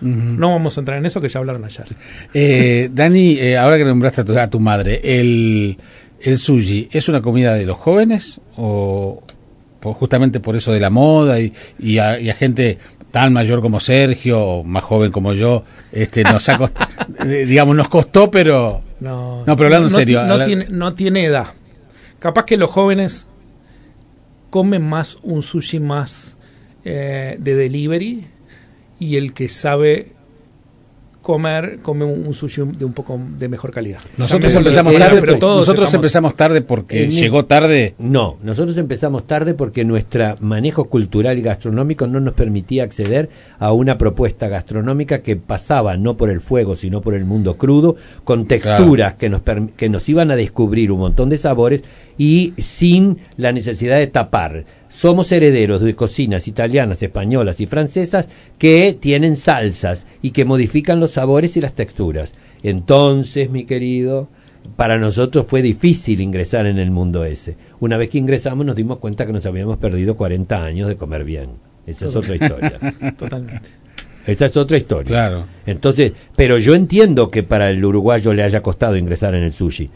No 0.00 0.50
vamos 0.50 0.76
a 0.76 0.80
entrar 0.80 0.98
en 0.98 1.06
eso 1.06 1.20
que 1.20 1.28
ya 1.28 1.40
hablaron 1.40 1.64
ayer. 1.64 1.86
Eh, 2.34 2.90
Dani, 2.92 3.38
eh, 3.38 3.56
ahora 3.56 3.78
que 3.78 3.84
nombraste 3.84 4.20
a 4.20 4.24
tu, 4.24 4.38
a 4.38 4.48
tu 4.48 4.60
madre, 4.60 5.00
el, 5.02 5.76
¿el 6.20 6.38
sushi 6.38 6.88
es 6.92 7.08
una 7.08 7.22
comida 7.22 7.54
de 7.54 7.64
los 7.66 7.76
jóvenes 7.78 8.40
o 8.56 9.22
por- 9.86 9.94
justamente 9.94 10.40
por 10.40 10.56
eso 10.56 10.72
de 10.72 10.80
la 10.80 10.90
moda 10.90 11.38
y, 11.40 11.52
y, 11.78 11.98
a, 11.98 12.18
y 12.18 12.28
a 12.30 12.34
gente 12.34 12.78
tan 13.10 13.32
mayor 13.32 13.60
como 13.62 13.80
Sergio 13.80 14.40
o 14.42 14.64
más 14.64 14.82
joven 14.84 15.10
como 15.12 15.32
yo, 15.32 15.62
este, 15.92 16.22
nos 16.24 16.48
ha 16.48 16.58
cost- 16.58 16.76
eh, 17.24 17.46
digamos, 17.46 17.74
nos 17.76 17.88
costó, 17.88 18.30
pero 18.30 18.82
No, 19.00 19.44
No, 19.46 19.56
pero 19.56 19.66
hablando 19.68 19.88
en 19.88 19.94
serio, 19.94 20.24
No, 20.24 20.44
tiene, 20.44 20.66
no 20.70 20.94
tiene 20.94 21.24
edad. 21.24 21.46
Capaz 22.18 22.44
que 22.44 22.56
los 22.56 22.70
jóvenes 22.70 23.26
comen 24.50 24.82
más 24.82 25.18
un 25.22 25.42
sushi 25.42 25.80
más 25.80 26.36
eh, 26.84 27.36
de 27.38 27.54
delivery 27.54 28.26
y 28.98 29.16
el 29.16 29.32
que 29.34 29.48
sabe 29.48 30.12
comer 31.26 31.80
come 31.82 32.04
un, 32.04 32.24
un 32.24 32.34
sushi 32.34 32.62
de 32.78 32.84
un 32.84 32.92
poco 32.92 33.18
de 33.36 33.48
mejor 33.48 33.72
calidad. 33.72 33.98
nosotros 34.16 34.54
empezamos 34.54 34.92
sí, 34.92 34.98
tarde, 35.00 35.20
pero 35.20 35.38
todos 35.40 35.58
nosotros 35.58 35.86
estamos- 35.86 36.04
empezamos 36.04 36.36
tarde 36.36 36.62
porque 36.62 37.08
llegó 37.08 37.46
tarde. 37.46 37.96
No, 37.98 38.36
nosotros 38.44 38.78
empezamos 38.78 39.26
tarde 39.26 39.54
porque 39.54 39.84
nuestro 39.84 40.36
manejo 40.38 40.84
cultural 40.84 41.36
y 41.36 41.42
gastronómico 41.42 42.06
no 42.06 42.20
nos 42.20 42.34
permitía 42.34 42.84
acceder 42.84 43.28
a 43.58 43.72
una 43.72 43.98
propuesta 43.98 44.46
gastronómica 44.46 45.22
que 45.22 45.34
pasaba 45.34 45.96
no 45.96 46.16
por 46.16 46.30
el 46.30 46.40
fuego, 46.40 46.76
sino 46.76 47.00
por 47.00 47.14
el 47.14 47.24
mundo 47.24 47.56
crudo, 47.58 47.96
con 48.22 48.46
texturas 48.46 49.14
que, 49.14 49.28
nos 49.28 49.40
que 49.76 49.88
nos 49.88 50.08
iban 50.08 50.30
a 50.30 50.36
descubrir 50.36 50.92
un 50.92 51.00
montón 51.00 51.28
de 51.28 51.38
sabores 51.38 51.82
y 52.16 52.54
sin 52.56 53.18
la 53.36 53.50
necesidad 53.50 53.98
de 53.98 54.06
tapar. 54.06 54.64
Somos 54.88 55.32
herederos 55.32 55.80
de 55.80 55.94
cocinas 55.94 56.48
italianas, 56.48 57.02
españolas 57.02 57.60
y 57.60 57.66
francesas 57.66 58.28
que 58.58 58.96
tienen 58.98 59.36
salsas 59.36 60.06
y 60.22 60.30
que 60.30 60.44
modifican 60.44 61.00
los 61.00 61.12
sabores 61.12 61.56
y 61.56 61.60
las 61.60 61.74
texturas. 61.74 62.34
Entonces, 62.62 63.50
mi 63.50 63.64
querido, 63.64 64.28
para 64.76 64.98
nosotros 64.98 65.46
fue 65.48 65.62
difícil 65.62 66.20
ingresar 66.20 66.66
en 66.66 66.78
el 66.78 66.90
mundo 66.90 67.24
ese. 67.24 67.56
Una 67.80 67.96
vez 67.96 68.10
que 68.10 68.18
ingresamos 68.18 68.64
nos 68.64 68.76
dimos 68.76 68.98
cuenta 68.98 69.26
que 69.26 69.32
nos 69.32 69.46
habíamos 69.46 69.76
perdido 69.78 70.16
40 70.16 70.64
años 70.64 70.88
de 70.88 70.96
comer 70.96 71.24
bien. 71.24 71.50
Esa 71.86 72.06
es 72.06 72.16
otra 72.16 72.34
historia. 72.34 72.78
Totalmente. 73.16 73.68
Esa 74.26 74.46
es 74.46 74.56
otra 74.56 74.76
historia. 74.76 75.06
Claro. 75.06 75.46
Entonces, 75.66 76.12
pero 76.34 76.58
yo 76.58 76.74
entiendo 76.74 77.30
que 77.30 77.44
para 77.44 77.70
el 77.70 77.84
uruguayo 77.84 78.32
le 78.32 78.42
haya 78.42 78.60
costado 78.60 78.96
ingresar 78.96 79.34
en 79.34 79.44
el 79.44 79.52
sushi. 79.52 79.88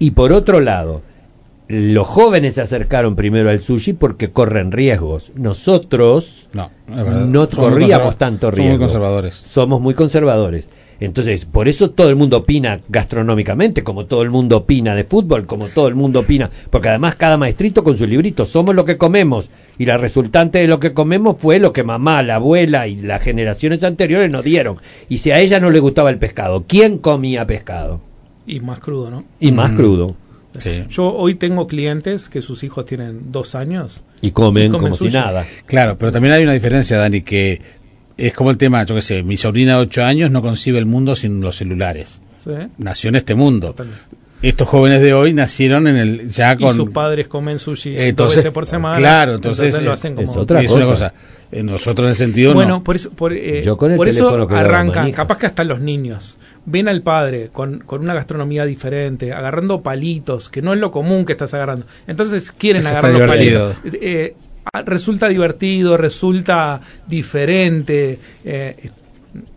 Y 0.00 0.10
por 0.10 0.32
otro 0.32 0.60
lado, 0.60 1.02
los 1.68 2.06
jóvenes 2.06 2.54
se 2.54 2.62
acercaron 2.62 3.14
primero 3.14 3.50
al 3.50 3.60
sushi 3.60 3.92
porque 3.92 4.30
corren 4.30 4.72
riesgos. 4.72 5.32
Nosotros 5.34 6.48
No, 6.54 6.70
Somos 6.88 7.54
corríamos 7.54 8.16
tanto 8.16 8.46
somos 8.46 8.56
riesgo. 8.58 8.72
muy 8.72 8.78
conservadores. 8.86 9.34
Somos 9.34 9.80
muy 9.80 9.94
conservadores. 9.94 10.68
Entonces, 11.00 11.44
por 11.44 11.68
eso 11.68 11.90
todo 11.90 12.08
el 12.08 12.16
mundo 12.16 12.38
opina 12.38 12.80
gastronómicamente, 12.88 13.84
como 13.84 14.06
todo 14.06 14.22
el 14.22 14.30
mundo 14.30 14.56
opina 14.56 14.96
de 14.96 15.04
fútbol, 15.04 15.46
como 15.46 15.68
todo 15.68 15.86
el 15.86 15.94
mundo 15.94 16.20
opina, 16.20 16.50
porque 16.70 16.88
además 16.88 17.14
cada 17.14 17.36
maestrito 17.36 17.84
con 17.84 17.96
su 17.96 18.04
librito, 18.04 18.44
somos 18.44 18.74
lo 18.74 18.84
que 18.84 18.96
comemos, 18.98 19.48
y 19.78 19.84
la 19.84 19.96
resultante 19.96 20.58
de 20.58 20.66
lo 20.66 20.80
que 20.80 20.94
comemos 20.94 21.36
fue 21.38 21.60
lo 21.60 21.72
que 21.72 21.84
mamá, 21.84 22.24
la 22.24 22.36
abuela 22.36 22.88
y 22.88 22.96
las 22.96 23.22
generaciones 23.22 23.84
anteriores 23.84 24.28
nos 24.32 24.42
dieron. 24.42 24.78
Y 25.08 25.18
si 25.18 25.30
a 25.30 25.38
ella 25.38 25.60
no 25.60 25.70
le 25.70 25.78
gustaba 25.78 26.10
el 26.10 26.18
pescado, 26.18 26.64
¿quién 26.66 26.98
comía 26.98 27.46
pescado? 27.46 28.00
Y 28.44 28.58
más 28.58 28.80
crudo, 28.80 29.08
¿no? 29.10 29.24
Y 29.38 29.52
más 29.52 29.70
crudo. 29.72 30.16
Sí. 30.58 30.84
Yo 30.88 31.12
hoy 31.14 31.34
tengo 31.34 31.66
clientes 31.66 32.28
que 32.28 32.42
sus 32.42 32.62
hijos 32.64 32.84
tienen 32.86 33.32
dos 33.32 33.54
años. 33.54 34.04
Y 34.20 34.30
comen, 34.32 34.64
Y 34.66 34.68
comen 34.70 34.82
como 34.90 34.94
si 34.96 35.04
sushi. 35.04 35.16
nada. 35.16 35.46
Claro, 35.66 35.96
pero 35.98 36.12
también 36.12 36.34
hay 36.34 36.42
una 36.42 36.52
diferencia, 36.52 36.98
Dani, 36.98 37.22
que 37.22 37.60
es 38.16 38.32
como 38.34 38.50
el 38.50 38.56
tema, 38.58 38.84
yo 38.84 38.94
qué 38.94 39.02
sé, 39.02 39.22
mi 39.22 39.36
sobrina 39.36 39.76
de 39.76 39.82
8 39.82 40.04
años 40.04 40.30
no 40.30 40.42
concibe 40.42 40.78
el 40.78 40.86
mundo 40.86 41.14
sin 41.16 41.40
los 41.40 41.56
celulares. 41.56 42.20
¿sí? 42.36 42.50
Nació 42.78 43.08
en 43.08 43.16
este 43.16 43.34
mundo. 43.34 43.74
Estos 44.40 44.68
jóvenes 44.68 45.00
de 45.00 45.14
hoy 45.14 45.32
nacieron 45.32 45.88
en 45.88 45.96
el 45.96 46.30
ya 46.30 46.52
Y 46.52 46.58
con 46.58 46.76
sus 46.76 46.90
padres 46.90 47.26
comen 47.26 47.58
sushi 47.58 47.90
dos 47.94 48.00
Entonces, 48.00 48.36
veces 48.36 48.52
por 48.52 48.66
semana. 48.66 48.96
claro, 48.96 49.34
entonces, 49.34 49.80
lo 49.82 49.92
hacen 49.92 50.14
como... 50.14 50.30
es 50.30 50.36
otra 50.36 50.60
es 50.62 50.70
una 50.70 50.84
cosa. 50.86 51.12
Eh, 51.50 51.62
Nosotros 51.62 52.04
en 52.04 52.08
el 52.10 52.14
sentido 52.14 52.52
Bueno, 52.54 52.76
no. 52.78 52.84
por 52.84 52.96
eso, 52.96 53.10
por, 53.10 53.32
eh, 53.32 53.62
Yo 53.62 53.76
con 53.78 53.90
el 53.90 53.96
por 53.96 54.06
eso 54.08 54.28
arrancan, 54.50 55.02
manija. 55.04 55.16
capaz 55.16 55.38
que 55.38 55.46
hasta 55.46 55.64
los 55.64 55.80
niños 55.80 56.38
ven 56.66 56.88
al 56.88 57.00
padre 57.02 57.48
con, 57.52 57.78
con 57.78 58.02
una 58.02 58.12
gastronomía 58.12 58.66
diferente, 58.66 59.32
agarrando 59.32 59.80
palitos, 59.82 60.50
que 60.50 60.60
no 60.60 60.74
es 60.74 60.78
lo 60.78 60.90
común 60.90 61.24
que 61.24 61.32
estás 61.32 61.54
agarrando. 61.54 61.86
Entonces 62.06 62.52
quieren 62.52 62.80
Eso 62.80 62.90
agarrar 62.90 63.12
los 63.12 63.28
palitos. 63.28 63.76
Eh, 63.84 64.34
ah, 64.72 64.82
resulta 64.82 65.28
divertido, 65.28 65.96
resulta 65.96 66.82
diferente. 67.06 68.18
eh, 68.44 68.90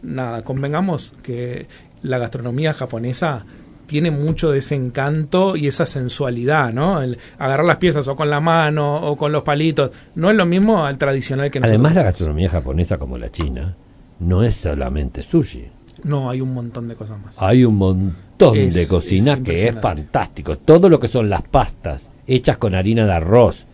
nada, 0.02 0.44
convengamos 0.44 1.14
que 1.24 1.66
la 2.04 2.18
gastronomía 2.18 2.74
japonesa 2.74 3.46
tiene 3.92 4.10
mucho 4.10 4.52
de 4.52 4.60
ese 4.60 4.74
encanto 4.76 5.56
y 5.58 5.68
esa 5.68 5.86
sensualidad, 5.86 6.74
¿no? 6.74 7.02
El 7.02 7.18
agarrar 7.38 7.66
las 7.66 7.76
piezas 7.76 8.08
o 8.08 8.16
con 8.16 8.30
la 8.30 8.40
mano 8.40 8.96
o 8.96 9.18
con 9.18 9.32
los 9.34 9.44
palitos. 9.44 9.92
No 10.16 10.30
es 10.32 10.36
lo 10.38 10.46
mismo 10.46 10.86
al 10.86 10.98
tradicional 10.98 11.52
que 11.52 11.60
nosotros. 11.60 11.78
Además, 11.80 11.96
la 11.96 12.04
gastronomía 12.04 12.50
japonesa, 12.50 12.98
como 12.98 13.18
la 13.18 13.30
china, 13.32 13.76
no 14.20 14.44
es 14.44 14.56
solamente 14.56 15.22
sushi. 15.22 15.68
No, 16.06 16.30
hay 16.30 16.40
un 16.42 16.54
montón 16.54 16.88
de 16.88 16.96
cosas 16.96 17.20
más. 17.22 17.36
Hay 17.42 17.66
un 17.66 17.76
montón 17.76 18.58
Es- 18.58 18.74
de 18.76 18.88
cocina 18.88 19.34
es 19.34 19.40
que 19.44 19.68
es 19.68 19.80
fantástico. 19.80 20.58
Todo 20.58 20.90
lo 20.90 21.00
que 21.00 21.08
son 21.08 21.30
las 21.30 21.42
pastas 21.44 22.10
hechas 22.26 22.58
con 22.58 22.74
harina 22.74 23.06
de 23.06 23.12
arroz, 23.14 23.68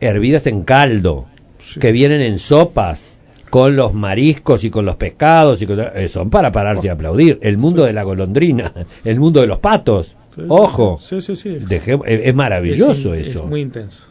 hervidas 0.00 0.46
en 0.46 0.62
caldo, 0.62 1.26
Sí. 1.58 1.80
que 1.80 1.90
vienen 1.92 2.20
en 2.20 2.38
sopas, 2.38 3.12
con 3.50 3.76
los 3.76 3.94
mariscos 3.94 4.64
y 4.64 4.70
con 4.70 4.84
los 4.84 4.96
pescados, 4.96 5.60
y 5.62 5.66
con- 5.66 5.80
eh, 5.80 6.08
son 6.08 6.30
para 6.30 6.50
pararse 6.52 6.86
y 6.86 6.90
aplaudir. 6.90 7.38
El 7.42 7.58
mundo 7.58 7.84
de 7.84 7.92
la 7.92 8.02
golondrina, 8.02 8.72
el 9.04 9.18
mundo 9.20 9.40
de 9.40 9.46
los 9.46 9.58
patos. 9.58 10.16
Sí, 10.34 10.42
Ojo, 10.48 10.98
Sí, 11.02 11.20
sí, 11.20 11.34
sí. 11.36 11.48
Es, 11.56 11.68
Deje- 11.68 11.98
es, 12.06 12.20
es 12.26 12.34
maravilloso 12.34 13.14
es 13.14 13.26
in- 13.26 13.30
eso. 13.32 13.42
Es 13.44 13.48
muy 13.48 13.60
intenso. 13.62 14.04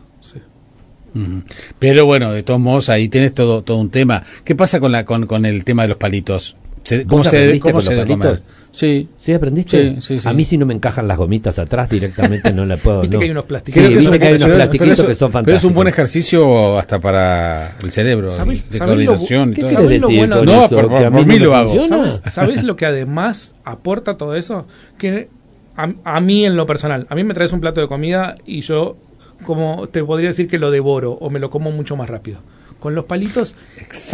Pero 1.80 2.06
bueno, 2.06 2.32
de 2.32 2.44
todos 2.44 2.60
modos 2.60 2.90
ahí 2.90 3.10
tienes 3.10 3.34
todo 3.34 3.64
todo 3.64 3.78
un 3.78 3.90
tema. 3.90 4.24
¿Qué 4.44 4.56
pasa 4.56 4.80
con 4.80 4.92
la 4.92 5.04
con, 5.06 5.26
con 5.26 5.46
el 5.46 5.64
tema 5.64 5.82
de 5.84 5.88
los 5.90 5.98
palitos? 5.98 6.56
Se- 6.84 7.06
¿Cómo 7.06 7.20
¿Vos 7.24 7.28
se 7.28 7.38
debe, 7.38 7.46
aprendiste 7.58 7.64
cómo 7.72 7.74
con 7.74 7.82
se 7.82 7.96
los 7.96 8.06
debe 8.06 8.10
comer? 8.10 8.42
Sí. 8.78 9.10
¿Sí 9.20 9.34
aprendiste? 9.34 9.96
Sí, 9.96 10.02
sí, 10.02 10.20
sí. 10.20 10.30
A 10.30 10.34
mí 10.34 10.44
si 10.44 10.56
no 10.56 10.68
me 10.68 10.74
encajan 10.76 11.08
las 11.08 11.18
gomitas 11.18 11.58
atrás 11.58 11.90
directamente 11.90 12.54
no 12.54 12.64
la 12.64 12.78
puedo. 12.84 13.02
Viste 13.02 13.16
no. 13.16 13.20
que 13.22 13.26
hay 13.26 13.32
unos 13.32 13.46
plastiquitos. 13.46 13.84
Sí, 13.84 13.90
que 13.90 13.96
viste 13.96 14.04
es 14.04 14.14
un 14.14 14.20
que 14.20 14.26
hay 14.28 14.32
buen- 14.34 14.36
unos 14.38 14.46
pero- 14.46 14.56
plastiquitos 14.58 14.88
pero 14.90 14.94
eso- 15.02 15.08
que 15.08 15.16
son 15.16 15.28
Pero 15.30 15.34
fantásticos. 15.34 15.58
es 15.64 15.66
un 15.68 15.74
buen 15.74 15.88
ejercicio 15.88 16.78
hasta 16.78 17.00
para 17.00 17.76
el 17.84 17.92
cerebro, 17.92 18.30
¿Sabes- 18.30 18.70
de 18.70 18.78
sabes 18.78 18.98
lo- 19.00 19.06
coordinación 19.06 19.50
y 19.52 19.54
¿Qué 19.56 19.62
todo. 19.62 19.72
¿Sabés 19.72 20.02
lo 20.02 20.08
decir 20.08 20.20
bueno 20.20 20.36
con 20.38 20.46
de- 20.46 20.52
No, 20.54 20.66
eso? 20.66 20.76
por- 20.76 20.88
¿Que 21.00 21.06
a 21.06 21.12
por 21.12 21.26
mí 21.26 21.40
no 21.40 21.46
lo 21.46 21.56
hago. 21.56 22.12
sabes 22.30 22.64
lo 22.64 22.76
que 22.76 22.86
además 22.86 23.56
aporta 23.66 24.16
todo 24.16 24.36
eso? 24.36 24.68
Que 25.00 25.30
a, 25.76 25.90
a 26.04 26.20
mí 26.22 26.46
en 26.46 26.56
lo 26.56 26.68
personal, 26.68 27.08
a 27.10 27.16
mí 27.16 27.24
me 27.24 27.34
traes 27.34 27.54
un 27.54 27.62
plato 27.62 27.82
de 27.82 27.88
comida 27.88 28.36
y 28.46 28.62
yo 28.62 28.96
como 29.44 29.88
te 29.90 30.04
podría 30.04 30.30
decir 30.30 30.48
que 30.48 30.60
lo 30.60 30.70
devoro 30.72 31.14
o 31.14 31.30
me 31.32 31.40
lo 31.40 31.50
como 31.50 31.72
mucho 31.72 31.96
más 31.96 32.10
rápido. 32.10 32.42
Con 32.80 32.94
los 32.96 33.06
palitos 33.06 33.56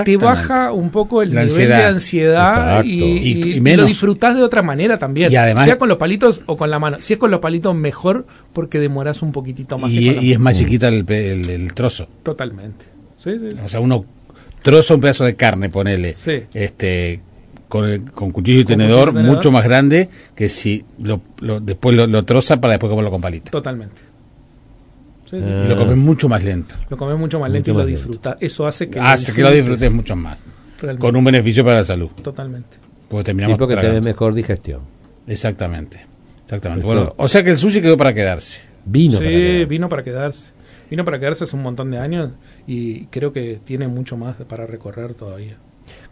te 0.06 0.18
baja 0.18 0.72
un 0.72 0.90
poco 0.90 1.22
el 1.22 1.34
La 1.34 1.42
nivel 1.44 1.50
ansiedad. 1.52 1.78
de 1.80 1.84
ansiedad 1.86 2.84
y, 2.84 2.90
Y- 3.04 3.04
y- 3.04 3.48
y 3.54 3.58
y 3.58 3.62
menos. 3.62 3.82
lo 3.82 3.88
disfrutás 3.88 4.36
de 4.36 4.44
otra 4.44 4.62
manera 4.62 4.98
también. 4.98 5.32
Y 5.32 5.36
además- 5.36 5.66
sea 5.66 5.78
con 5.78 5.90
los 5.90 5.98
palitos 5.98 6.42
o 6.46 6.56
con 6.56 6.70
la 6.70 6.80
mano. 6.80 6.98
Si 7.02 7.14
es 7.14 7.20
con 7.20 7.30
los 7.32 7.40
palitos, 7.42 7.76
mejor 7.76 8.26
porque 8.54 8.80
demoras 8.80 9.22
un 9.22 9.32
poquitito 9.34 9.78
más. 9.78 9.92
que 9.92 9.96
Y, 9.98 10.06
con 10.08 10.16
la 10.26 10.32
es 10.34 10.40
más 10.40 10.58
chiquita 10.58 10.88
el, 10.88 11.06
el- 11.12 11.50
el 11.50 11.74
trozo. 11.74 12.08
Totalmente. 12.24 12.86
Sí, 13.16 13.32
sí, 13.40 13.52
sí. 13.52 13.58
O 13.66 13.68
sea, 13.70 13.80
uno 13.82 14.06
troza 14.62 14.96
un 14.96 15.02
pedazo 15.02 15.26
de 15.26 15.36
carne, 15.36 15.70
ponele. 15.70 16.14
Este 16.54 17.22
con, 17.68 17.86
el- 17.86 18.12
con 18.12 18.32
cuchillo 18.32 18.60
y 18.60 18.64
Con 18.64 18.78
tenedor, 18.78 19.00
cuchillo 19.08 19.12
y 19.12 19.16
tenedor. 19.24 19.36
mucho 19.38 19.52
más 19.52 19.64
grande 19.64 20.08
que 20.36 20.48
si 20.48 20.86
lo, 21.02 21.22
lo- 21.40 21.60
después 21.60 21.96
lo, 21.96 22.06
lo 22.08 22.24
troza 22.24 22.62
para 22.62 22.74
después 22.74 22.90
comerlo 22.90 23.10
con 23.12 23.20
palito. 23.22 23.52
Totalmente. 23.52 24.02
Sí, 25.34 25.40
sí. 25.42 25.50
Ah. 25.50 25.64
Y 25.66 25.70
lo 25.70 25.76
comes 25.78 25.98
mucho 25.98 26.30
más 26.30 26.44
lento. 26.44 26.76
Lo 26.90 26.98
comes 26.98 27.18
mucho 27.18 27.40
más 27.40 27.50
lento 27.50 27.72
Mucho 27.72 27.72
y 27.72 27.74
lo 27.74 27.80
más 27.80 27.88
disfrutas. 27.88 28.36
Eso 28.40 28.68
hace 28.68 28.88
que 28.90 29.00
Hace 29.00 29.34
que 29.34 29.42
lo 29.42 29.52
disfrutes 29.52 29.92
mucho 29.92 30.16
más. 30.16 30.44
realmente. 30.80 31.02
Con 31.02 31.16
un 31.16 31.24
beneficio 31.24 31.64
para 31.64 31.78
la 31.78 31.84
salud. 31.84 32.10
Totalmente. 32.22 32.78
Porque 33.10 33.22
Sí, 33.22 33.26
terminamos 33.26 33.58
porque 33.58 33.74
tragando. 33.74 34.00
tenés 34.00 34.06
mejor 34.14 34.34
digestión. 34.36 34.82
Exactamente. 35.28 36.06
Exactamente. 36.44 36.86
Bueno, 36.86 37.14
o 37.18 37.28
sea 37.28 37.44
que 37.44 37.50
el 37.52 37.58
sushi 37.58 37.82
quedó 37.82 37.98
para 37.98 38.14
quedarse. 38.14 38.62
Vino. 38.86 39.14
sí, 39.14 39.18
para 39.24 39.30
quedar. 39.32 39.68
vino 39.68 39.90
para 39.90 40.04
quedarse. 40.04 40.52
Vino 40.90 41.06
para 41.06 41.18
quedarse 41.20 41.46
hace 41.46 41.56
un 41.56 41.64
montón 41.64 41.90
de 41.90 41.98
años 41.98 42.32
y 42.68 43.06
creo 43.08 43.32
que 43.34 43.60
tiene 43.64 43.88
mucho 43.88 44.18
más 44.18 44.36
para 44.48 44.68
recorrer 44.68 45.14
todavía. 45.16 45.58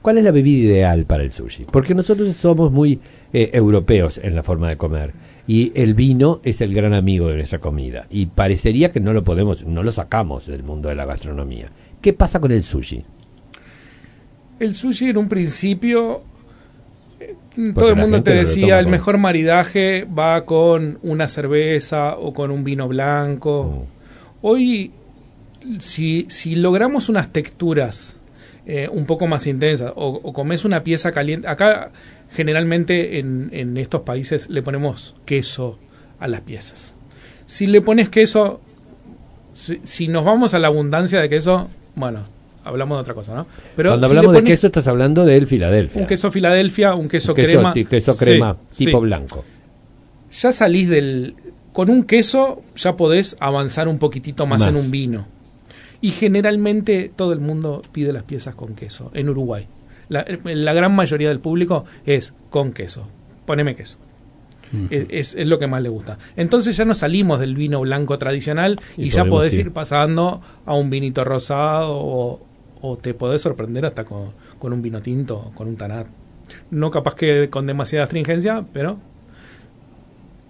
¿Cuál 0.02 0.18
es 0.18 0.24
la 0.24 0.32
bebida 0.32 0.66
ideal 0.68 1.06
para 1.06 1.24
el 1.24 1.32
sushi? 1.32 1.66
Porque 1.66 1.94
nosotros 1.94 2.32
somos 2.34 2.72
muy 2.72 3.00
eh, 3.34 3.50
europeos 3.54 4.20
en 4.24 4.36
la 4.36 4.44
forma 4.44 4.68
de 4.70 4.78
comer 4.78 5.14
y 5.48 5.72
el 5.76 5.94
vino 5.94 6.40
es 6.44 6.62
el 6.62 6.74
gran 6.74 6.94
amigo 6.94 7.28
de 7.28 7.36
nuestra 7.36 7.60
comida 7.60 8.06
y 8.10 8.28
parecería 8.28 8.92
que 8.92 9.00
no 9.00 9.14
lo 9.14 9.24
podemos, 9.24 9.64
no 9.66 9.84
lo 9.84 9.92
sacamos 9.92 10.48
del 10.48 10.64
mundo 10.64 10.90
de 10.90 10.96
la 10.96 11.06
gastronomía. 11.06 11.72
¿Qué 12.02 12.14
pasa 12.14 12.40
con 12.40 12.52
el 12.52 12.64
sushi? 12.64 13.04
El 14.60 14.76
sushi 14.76 15.10
en 15.10 15.18
un 15.18 15.28
principio, 15.28 16.22
eh, 17.20 17.36
todo 17.74 17.90
el 17.90 17.96
mundo 17.96 18.22
te 18.24 18.34
decía, 18.34 18.78
el 18.80 18.86
con- 18.86 18.92
mejor 18.92 19.18
maridaje 19.18 20.06
va 20.06 20.46
con 20.46 21.00
una 21.04 21.28
cerveza 21.28 22.16
o 22.18 22.32
con 22.34 22.52
un 22.52 22.64
vino 22.64 22.88
blanco. 22.88 23.86
Hoy, 24.42 24.92
si, 25.80 26.26
si 26.30 26.56
logramos 26.56 27.10
unas 27.10 27.32
texturas 27.34 28.20
eh, 28.66 28.88
un 28.92 29.06
poco 29.06 29.28
más 29.28 29.48
intensas 29.48 29.92
o, 29.96 30.20
o 30.24 30.34
comes 30.34 30.66
una 30.66 30.84
pieza 30.84 31.12
caliente, 31.12 31.48
acá 31.48 31.92
generalmente 32.32 33.20
en, 33.20 33.50
en 33.54 33.78
estos 33.78 34.02
países 34.02 34.50
le 34.50 34.62
ponemos 34.62 35.16
queso 35.26 35.80
a 36.20 36.28
las 36.28 36.42
piezas. 36.42 36.96
Si 37.46 37.68
le 37.68 37.82
pones 37.82 38.10
queso, 38.10 38.62
si, 39.54 39.82
si 39.84 40.08
nos 40.08 40.24
vamos 40.24 40.54
a 40.54 40.60
la 40.60 40.68
abundancia 40.68 41.20
de 41.20 41.28
queso, 41.28 41.68
bueno, 41.96 42.24
hablamos 42.64 42.98
de 42.98 43.02
otra 43.02 43.14
cosa, 43.14 43.36
¿no? 43.36 43.48
Pero 43.76 43.90
Cuando 43.92 44.08
si 44.08 44.12
hablamos 44.16 44.34
de 44.34 44.44
queso 44.44 44.68
estás 44.68 44.88
hablando 44.88 45.26
del 45.26 45.48
Filadelfia. 45.48 46.02
un 46.02 46.08
queso 46.08 46.32
Filadelfia, 46.32 46.94
un 46.96 47.08
queso, 47.10 47.34
queso, 47.34 47.52
crema. 47.52 47.74
queso 47.74 48.16
crema 48.16 48.58
sí. 48.72 48.86
tipo 48.86 49.02
blanco. 49.02 49.44
Ya 50.32 50.52
salís 50.52 50.88
del. 50.88 51.36
Con 51.74 51.90
un 51.90 52.04
queso 52.04 52.62
ya 52.76 52.96
podés 52.96 53.36
avanzar 53.40 53.88
un 53.88 53.98
poquitito 53.98 54.46
más, 54.46 54.62
Más. 54.62 54.70
en 54.70 54.76
un 54.76 54.92
vino. 54.92 55.28
Y 56.02 56.10
generalmente 56.12 57.12
todo 57.16 57.32
el 57.34 57.40
mundo 57.40 57.84
pide 57.92 58.12
las 58.12 58.24
piezas 58.24 58.56
con 58.56 58.74
queso 58.76 59.12
en 59.14 59.30
Uruguay. 59.30 59.68
La, 60.10 60.26
la 60.44 60.74
gran 60.74 60.96
mayoría 60.96 61.30
del 61.30 61.40
público 61.40 61.86
es 62.06 62.34
con 62.50 62.74
queso. 62.74 63.08
Poneme 63.46 63.76
queso. 63.76 63.98
Es, 64.90 65.06
es- 65.10 65.36
es 65.36 65.46
lo 65.48 65.58
que 65.58 65.68
más 65.68 65.82
le 65.82 65.90
gusta. 65.90 66.18
Entonces 66.38 66.76
ya 66.78 66.86
no 66.86 66.96
salimos 66.96 67.40
del 67.40 67.56
vino 67.56 67.82
blanco 67.82 68.18
tradicional 68.18 68.80
y, 68.98 69.06
Y 69.06 69.10
ya 69.10 69.26
podés 69.26 69.54
ir. 69.56 69.68
ir 69.68 69.74
pasando 69.74 70.42
a 70.66 70.74
un 70.74 70.90
vinito 70.90 71.24
rosado 71.26 71.92
o, 71.98 72.40
o 72.82 72.98
te 72.98 73.14
podés 73.14 73.42
sorprender 73.42 73.86
hasta 73.86 74.04
con, 74.06 74.32
con 74.60 74.72
un 74.74 74.82
vino 74.82 75.02
tinto, 75.02 75.52
con 75.56 75.68
un 75.68 75.76
tanat. 75.76 76.08
No 76.70 76.90
capaz 76.90 77.16
que 77.16 77.50
con 77.50 77.68
demasiada 77.68 78.06
astringencia, 78.06 78.66
pero 78.74 78.98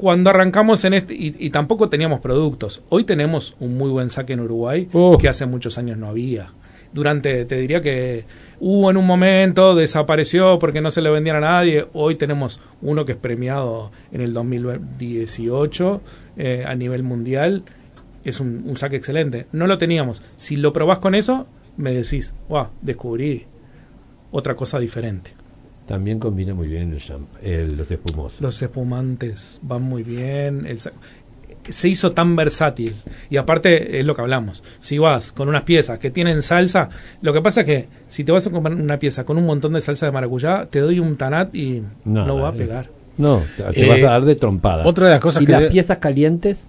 cuando 0.02 0.32
arrancamos 0.32 0.84
en 0.84 0.96
este, 0.96 1.14
y, 1.14 1.36
y 1.38 1.52
tampoco 1.52 1.88
teníamos 1.88 2.22
productos, 2.22 2.82
hoy 2.90 3.04
tenemos 3.04 3.56
un 3.60 3.78
muy 3.78 3.92
buen 3.92 4.10
saque 4.10 4.34
en 4.34 4.40
Uruguay 4.40 4.90
Oh. 4.94 5.16
que 5.20 5.30
hace 5.30 5.46
muchos 5.46 5.78
años 5.78 5.96
no 6.00 6.08
había. 6.08 6.52
Durante, 6.92 7.46
te 7.46 7.56
diría 7.60 7.82
que 7.82 8.26
hubo 8.60 8.90
en 8.90 8.98
un 8.98 9.06
momento, 9.06 9.76
desapareció 9.76 10.58
porque 10.58 10.82
no 10.82 10.90
se 10.90 11.04
le 11.04 11.12
vendían 11.12 11.36
a 11.36 11.42
nadie. 11.42 11.86
Hoy 11.94 12.16
tenemos 12.16 12.60
uno 12.82 13.06
que 13.06 13.12
es 13.12 13.18
premiado 13.20 13.92
en 14.12 14.22
el 14.22 14.34
2018 14.34 16.02
eh, 16.38 16.64
a 16.68 16.74
nivel 16.76 17.04
mundial. 17.04 17.64
Es 18.24 18.40
un, 18.40 18.64
un 18.66 18.76
saque 18.78 18.96
excelente. 18.96 19.46
No 19.52 19.68
lo 19.68 19.78
teníamos. 19.78 20.22
Si 20.36 20.56
lo 20.56 20.74
probás 20.74 20.98
con 21.00 21.14
eso, 21.16 21.48
me 21.78 21.94
decís, 21.94 22.34
wow, 22.50 22.68
descubrí 22.82 23.46
otra 24.32 24.56
cosa 24.56 24.80
diferente. 24.80 25.32
También 25.91 26.19
combina 26.19 26.54
muy 26.54 26.67
bien 26.69 26.93
el 26.93 26.99
champ- 26.99 27.27
el- 27.41 27.75
los 27.75 27.91
espumosos. 27.91 28.39
Los 28.39 28.62
espumantes 28.62 29.60
van 29.62 29.82
muy 29.84 30.04
bien. 30.04 30.65
El 30.65 30.80
se 31.69 31.88
hizo 31.89 32.12
tan 32.13 32.36
versátil. 32.36 32.95
Y 33.30 33.38
aparte 33.38 33.99
es 33.99 34.06
lo 34.06 34.15
que 34.15 34.21
hablamos. 34.21 34.63
Si 34.80 34.97
vas 34.97 35.32
con 35.32 35.47
unas 35.49 35.63
piezas 35.63 35.99
que 35.99 36.10
tienen 36.10 36.41
salsa, 36.41 36.89
lo 37.21 37.34
que 37.34 37.41
pasa 37.41 37.62
es 37.62 37.67
que 37.67 37.88
si 38.10 38.23
te 38.23 38.32
vas 38.32 38.47
a 38.47 38.51
comprar 38.51 38.73
una 38.75 38.97
pieza 38.97 39.25
con 39.25 39.38
un 39.38 39.45
montón 39.45 39.73
de 39.73 39.82
salsa 39.82 40.06
de 40.06 40.12
maracuyá, 40.13 40.65
te 40.67 40.80
doy 40.80 40.99
un 40.99 41.17
tanat 41.17 41.54
y 41.54 41.84
no, 42.06 42.38
va 42.38 42.47
a 42.49 42.54
pegar. 42.54 42.89
No, 43.17 43.43
te 43.73 43.86
vas 43.88 43.99
a 44.01 44.12
dar 44.12 44.25
de 44.25 44.36
trompada. 44.36 44.88
Otra 44.88 45.06
de 45.08 45.12
las 45.12 45.19
cosas 45.21 45.43
¿Y 45.43 45.45
que 45.45 45.51
las 45.51 45.63
piezas 45.65 45.97
calientes? 45.97 46.67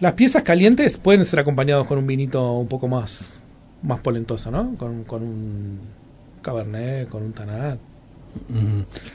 Las 0.00 0.14
piezas 0.14 0.42
calientes 0.42 0.96
pueden 0.96 1.24
ser 1.26 1.40
acompañados 1.40 1.86
con 1.86 1.98
un 1.98 2.06
vinito 2.06 2.52
un 2.54 2.68
poco 2.68 2.88
más, 2.88 3.42
más 3.82 4.00
polentoso, 4.00 4.50
¿no? 4.50 4.74
Con, 4.76 5.04
con 5.04 5.22
un 5.22 5.78
cabernet, 6.40 7.08
con 7.08 7.22
un 7.22 7.32
tanat. 7.32 7.78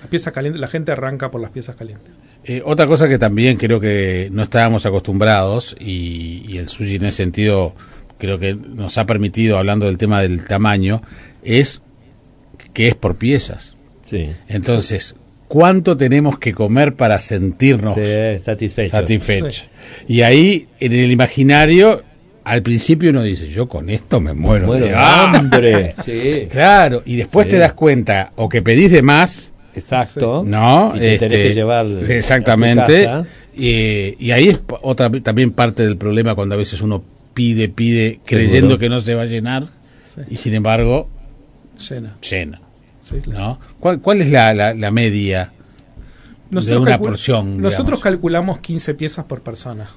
Las 0.02 0.10
piezas 0.10 0.34
calientes, 0.34 0.60
la 0.60 0.68
gente 0.68 0.92
arranca 0.92 1.32
por 1.32 1.42
las 1.42 1.52
piezas 1.52 1.76
calientes. 1.76 2.14
Eh, 2.44 2.62
otra 2.64 2.86
cosa 2.86 3.08
que 3.08 3.18
también 3.18 3.58
creo 3.58 3.80
que 3.80 4.30
no 4.32 4.44
estábamos 4.44 4.86
acostumbrados 4.86 5.76
y, 5.80 6.58
el 6.58 6.68
sushi 6.68 6.96
en 6.96 7.06
ese 7.06 7.18
sentido 7.18 7.76
creo 8.18 8.38
que 8.40 8.56
nos 8.56 8.98
ha 8.98 9.06
permitido, 9.06 9.58
hablando 9.58 9.88
del 9.88 9.98
tema 9.98 10.22
del 10.22 10.46
tamaño, 10.46 11.02
es 11.44 11.82
que 12.74 12.88
es 12.88 12.96
por 12.96 13.16
piezas. 13.16 13.76
Sí. 14.06 14.30
Entonces, 14.48 15.16
¿cuánto 15.48 15.98
tenemos 15.98 16.38
que 16.38 16.54
comer 16.54 16.96
para 16.96 17.20
sentirnos 17.20 17.98
satisfechos? 18.40 19.68
Y 20.08 20.22
ahí, 20.22 20.68
en 20.80 20.94
el 20.94 21.12
imaginario, 21.12 22.04
al 22.46 22.62
principio 22.62 23.10
uno 23.10 23.24
dice, 23.24 23.48
yo 23.50 23.68
con 23.68 23.90
esto 23.90 24.22
me 24.22 24.34
muero, 24.34 24.72
de 24.74 24.96
hambre. 24.96 25.94
Claro, 26.50 27.04
y 27.06 27.18
después 27.18 27.48
te 27.48 27.58
das 27.58 27.74
cuenta 27.74 28.32
o 28.36 28.48
que 28.48 28.62
pedís 28.62 28.92
de 28.92 29.02
más 29.02 29.52
Exacto. 29.76 30.44
¿No? 30.46 30.94
Y 30.96 31.00
te 31.00 31.20
tenés 31.20 31.32
que 31.32 31.48
este, 31.48 31.54
llevar. 31.54 31.86
Exactamente. 31.86 33.10
y 33.56 34.32
ahí 34.32 34.50
es 34.50 34.62
otra 34.82 35.10
también 35.22 35.52
parte 35.52 35.86
del 35.86 35.98
problema 35.98 36.34
cuando 36.34 36.56
a 36.56 36.58
veces 36.58 36.82
uno 36.82 37.04
pide, 37.34 37.68
pide, 37.68 38.22
creyendo 38.26 38.80
que 38.80 38.90
no 38.90 39.02
se 39.02 39.14
va 39.16 39.24
a 39.24 39.26
llenar 39.26 39.68
y 40.30 40.38
sin 40.38 40.56
embargo 40.56 41.10
llena. 41.90 42.18
Llena. 42.22 42.62
¿no? 43.28 43.60
¿Cuál, 43.80 44.00
¿Cuál 44.00 44.22
es 44.22 44.32
la, 44.32 44.54
la, 44.54 44.92
media 44.92 45.52
de 46.50 46.78
una 46.78 46.98
porción? 46.98 47.62
Nosotros 47.62 48.00
calculamos 48.00 48.60
15 48.60 48.94
piezas 48.94 49.26
por 49.26 49.42
persona. 49.42 49.90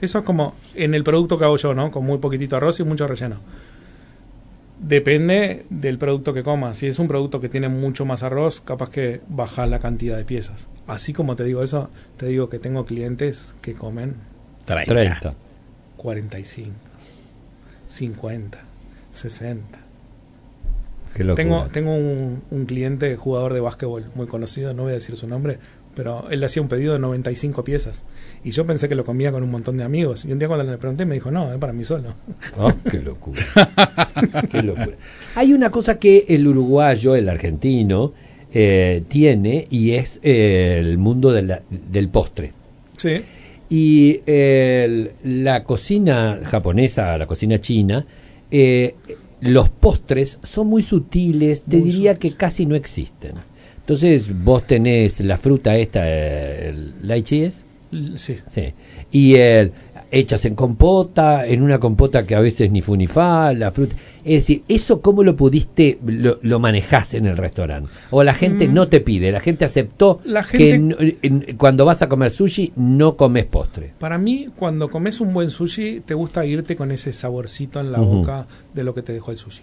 Eso 0.00 0.18
es 0.18 0.24
como 0.24 0.54
en 0.74 0.94
el 0.94 1.04
producto 1.04 1.38
que 1.38 1.44
hago 1.44 1.56
yo, 1.56 1.74
¿no? 1.74 1.90
Con 1.90 2.04
muy 2.04 2.18
poquitito 2.18 2.56
arroz 2.56 2.80
y 2.80 2.84
mucho 2.84 3.06
relleno. 3.06 3.40
Depende 4.78 5.64
del 5.70 5.96
producto 5.96 6.34
que 6.34 6.42
comas. 6.42 6.78
Si 6.78 6.86
es 6.86 6.98
un 6.98 7.08
producto 7.08 7.40
que 7.40 7.48
tiene 7.48 7.68
mucho 7.68 8.04
más 8.04 8.22
arroz, 8.22 8.60
capaz 8.60 8.90
que 8.90 9.20
baja 9.28 9.66
la 9.66 9.78
cantidad 9.78 10.16
de 10.16 10.24
piezas. 10.24 10.68
Así 10.86 11.12
como 11.12 11.34
te 11.34 11.44
digo 11.44 11.62
eso, 11.62 11.90
te 12.18 12.26
digo 12.26 12.48
que 12.48 12.58
tengo 12.58 12.84
clientes 12.84 13.54
que 13.62 13.72
comen 13.72 14.16
30, 14.66 15.34
45, 15.96 16.72
50, 17.86 18.58
60. 19.10 19.78
tengo 21.34 21.66
tengo 21.72 21.94
un, 21.94 22.42
un 22.50 22.66
cliente 22.66 23.16
jugador 23.16 23.54
de 23.54 23.60
básquetbol 23.60 24.06
muy 24.14 24.26
conocido, 24.26 24.74
no 24.74 24.82
voy 24.82 24.92
a 24.92 24.96
decir 24.96 25.16
su 25.16 25.26
nombre, 25.26 25.58
pero 25.96 26.28
él 26.30 26.44
hacía 26.44 26.60
un 26.60 26.68
pedido 26.68 26.92
de 26.92 26.98
95 26.98 27.64
piezas. 27.64 28.04
Y 28.44 28.50
yo 28.50 28.66
pensé 28.66 28.86
que 28.86 28.94
lo 28.94 29.02
comía 29.02 29.32
con 29.32 29.42
un 29.42 29.50
montón 29.50 29.78
de 29.78 29.84
amigos. 29.84 30.26
Y 30.26 30.32
un 30.32 30.38
día 30.38 30.46
cuando 30.46 30.70
le 30.70 30.76
pregunté 30.76 31.06
me 31.06 31.14
dijo, 31.14 31.30
no, 31.30 31.50
es 31.50 31.58
para 31.58 31.72
mí 31.72 31.84
solo. 31.84 32.12
Oh, 32.58 32.70
qué 32.88 33.00
locura. 33.00 33.40
qué 34.52 34.62
locura. 34.62 34.96
Hay 35.34 35.54
una 35.54 35.70
cosa 35.70 35.98
que 35.98 36.26
el 36.28 36.46
uruguayo, 36.46 37.16
el 37.16 37.30
argentino, 37.30 38.12
eh, 38.52 39.04
tiene 39.08 39.66
y 39.70 39.92
es 39.92 40.20
eh, 40.22 40.76
el 40.78 40.98
mundo 40.98 41.32
del 41.32 42.08
postre. 42.10 42.52
Sí. 42.98 43.22
Y 43.70 44.20
la 45.24 45.64
cocina 45.64 46.40
japonesa, 46.44 47.16
la 47.16 47.26
cocina 47.26 47.58
china, 47.58 48.06
eh, 48.50 48.94
los 49.40 49.70
postres 49.70 50.38
son 50.42 50.66
muy 50.66 50.82
sutiles, 50.82 51.62
te 51.62 51.80
diría 51.80 52.14
que 52.16 52.32
casi 52.32 52.66
no 52.66 52.74
existen. 52.74 53.32
Entonces 53.86 54.32
vos 54.42 54.66
tenés 54.66 55.20
la 55.20 55.36
fruta 55.36 55.76
esta, 55.76 56.10
el 56.10 56.92
lychee 57.02 57.52
Sí. 58.16 58.36
Sí. 58.50 58.74
Y 59.12 59.36
el, 59.36 59.72
hechas 60.10 60.44
en 60.44 60.56
compota, 60.56 61.46
en 61.46 61.62
una 61.62 61.78
compota 61.78 62.26
que 62.26 62.34
a 62.34 62.40
veces 62.40 62.68
ni 62.72 63.06
fa, 63.06 63.52
la 63.52 63.70
fruta. 63.70 63.94
Es 64.24 64.42
decir, 64.42 64.64
¿eso 64.66 65.00
cómo 65.00 65.22
lo 65.22 65.36
pudiste, 65.36 66.00
lo, 66.04 66.40
lo 66.42 66.58
manejás 66.58 67.14
en 67.14 67.26
el 67.26 67.36
restaurante? 67.36 67.88
O 68.10 68.24
la 68.24 68.34
gente 68.34 68.66
mm. 68.66 68.74
no 68.74 68.88
te 68.88 69.00
pide, 69.00 69.30
la 69.30 69.38
gente 69.38 69.64
aceptó 69.64 70.20
que 70.50 71.54
cuando 71.56 71.84
vas 71.84 72.02
a 72.02 72.08
comer 72.08 72.32
sushi 72.32 72.72
no 72.74 73.16
comes 73.16 73.44
postre. 73.44 73.92
Para 74.00 74.18
mí, 74.18 74.48
cuando 74.56 74.88
comes 74.88 75.20
un 75.20 75.32
buen 75.32 75.50
sushi, 75.50 76.00
te 76.00 76.14
gusta 76.14 76.44
irte 76.44 76.74
con 76.74 76.90
ese 76.90 77.12
saborcito 77.12 77.78
en 77.78 77.92
la 77.92 78.00
boca 78.00 78.48
de 78.74 78.82
lo 78.82 78.94
que 78.94 79.02
te 79.02 79.12
dejó 79.12 79.30
el 79.30 79.38
sushi 79.38 79.62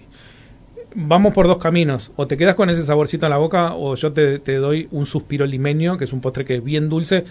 vamos 0.95 1.34
por 1.34 1.47
dos 1.47 1.58
caminos. 1.58 2.12
O 2.15 2.27
te 2.27 2.38
quedas 2.38 2.56
con 2.56 2.69
ese 2.69 2.84
saborcito 2.84 3.25
en 3.25 3.32
la 3.32 3.38
boca, 3.38 3.75
o 3.75 3.95
yo 3.95 4.13
te, 4.13 4.39
te, 4.39 4.56
doy 4.56 4.88
un 4.91 5.06
suspiro 5.06 5.45
limeño, 5.45 5.97
que 5.97 6.06
es 6.06 6.13
un 6.13 6.21
postre 6.21 6.45
que 6.45 6.56
es 6.56 6.63
bien 6.63 6.89
dulce, 6.89 7.25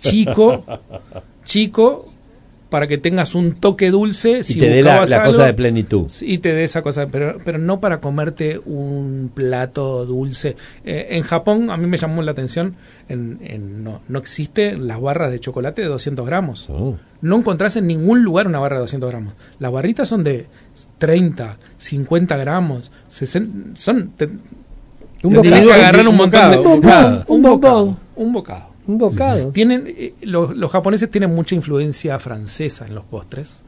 chico, 0.00 0.64
chico, 1.44 2.12
para 2.70 2.86
que 2.86 2.98
tengas 2.98 3.34
un 3.34 3.52
toque 3.52 3.90
dulce. 3.90 4.44
Si 4.44 4.56
y 4.56 4.60
te 4.60 4.68
dé 4.68 4.82
la, 4.82 5.00
cosa 5.24 5.44
de 5.44 5.54
plenitud. 5.54 6.06
Y 6.22 6.38
te 6.38 6.54
dé 6.54 6.64
esa 6.64 6.82
cosa, 6.82 7.08
pero, 7.08 7.36
pero 7.44 7.58
no 7.58 7.80
para 7.80 8.00
comerte 8.00 8.60
un 8.64 9.30
plato 9.34 10.06
dulce. 10.06 10.56
Eh, 10.84 11.08
en 11.10 11.22
Japón, 11.22 11.70
a 11.70 11.76
mí 11.76 11.86
me 11.86 11.98
llamó 11.98 12.22
la 12.22 12.30
atención, 12.30 12.76
en, 13.08 13.82
no, 13.82 14.00
no 14.08 14.18
existe 14.18 14.76
las 14.76 15.00
barras 15.00 15.32
de 15.32 15.40
chocolate 15.40 15.82
de 15.82 15.88
200 15.88 16.24
gramos. 16.24 16.66
Oh. 16.70 16.96
No 17.20 17.36
encontrás 17.36 17.76
en 17.76 17.88
ningún 17.88 18.22
lugar 18.22 18.46
una 18.46 18.60
barra 18.60 18.76
de 18.76 18.82
200 18.82 19.10
gramos. 19.10 19.34
Las 19.58 19.72
barritas 19.72 20.08
son 20.08 20.22
de 20.22 20.46
30, 20.98 21.58
50 21.76 22.36
gramos, 22.36 22.92
60, 23.08 23.78
son... 23.78 24.12
un 25.24 25.34
bocado. 25.34 25.72
agarrar 25.72 26.08
un, 26.08 26.16
montón 26.16 26.50
de... 26.52 26.58
Un 26.58 26.80
bocado. 26.80 27.24
Un 27.26 27.42
bocado. 27.42 27.84
Un 27.84 27.92
bocado. 27.92 27.96
Un 28.16 28.32
bocado. 28.32 28.69
Tienen, 29.52 29.84
eh, 29.86 30.14
los, 30.22 30.56
los, 30.56 30.70
japoneses 30.70 31.10
tienen 31.10 31.34
mucha 31.34 31.54
influencia 31.54 32.18
francesa 32.18 32.86
en 32.86 32.94
los 32.94 33.04
postres 33.04 33.62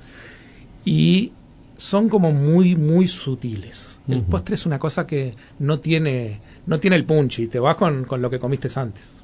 y 0.84 1.32
son 1.76 2.08
como 2.08 2.32
muy, 2.32 2.76
muy 2.76 3.08
sutiles. 3.08 4.00
El 4.08 4.22
postre 4.22 4.54
es 4.54 4.66
una 4.66 4.78
cosa 4.78 5.06
que 5.06 5.34
no 5.58 5.80
tiene, 5.80 6.40
no 6.66 6.78
tiene 6.78 6.96
el 6.96 7.04
punch 7.04 7.40
y 7.40 7.46
te 7.48 7.58
vas 7.58 7.76
con, 7.76 8.04
con 8.04 8.22
lo 8.22 8.30
que 8.30 8.38
comiste 8.38 8.68
antes. 8.76 9.22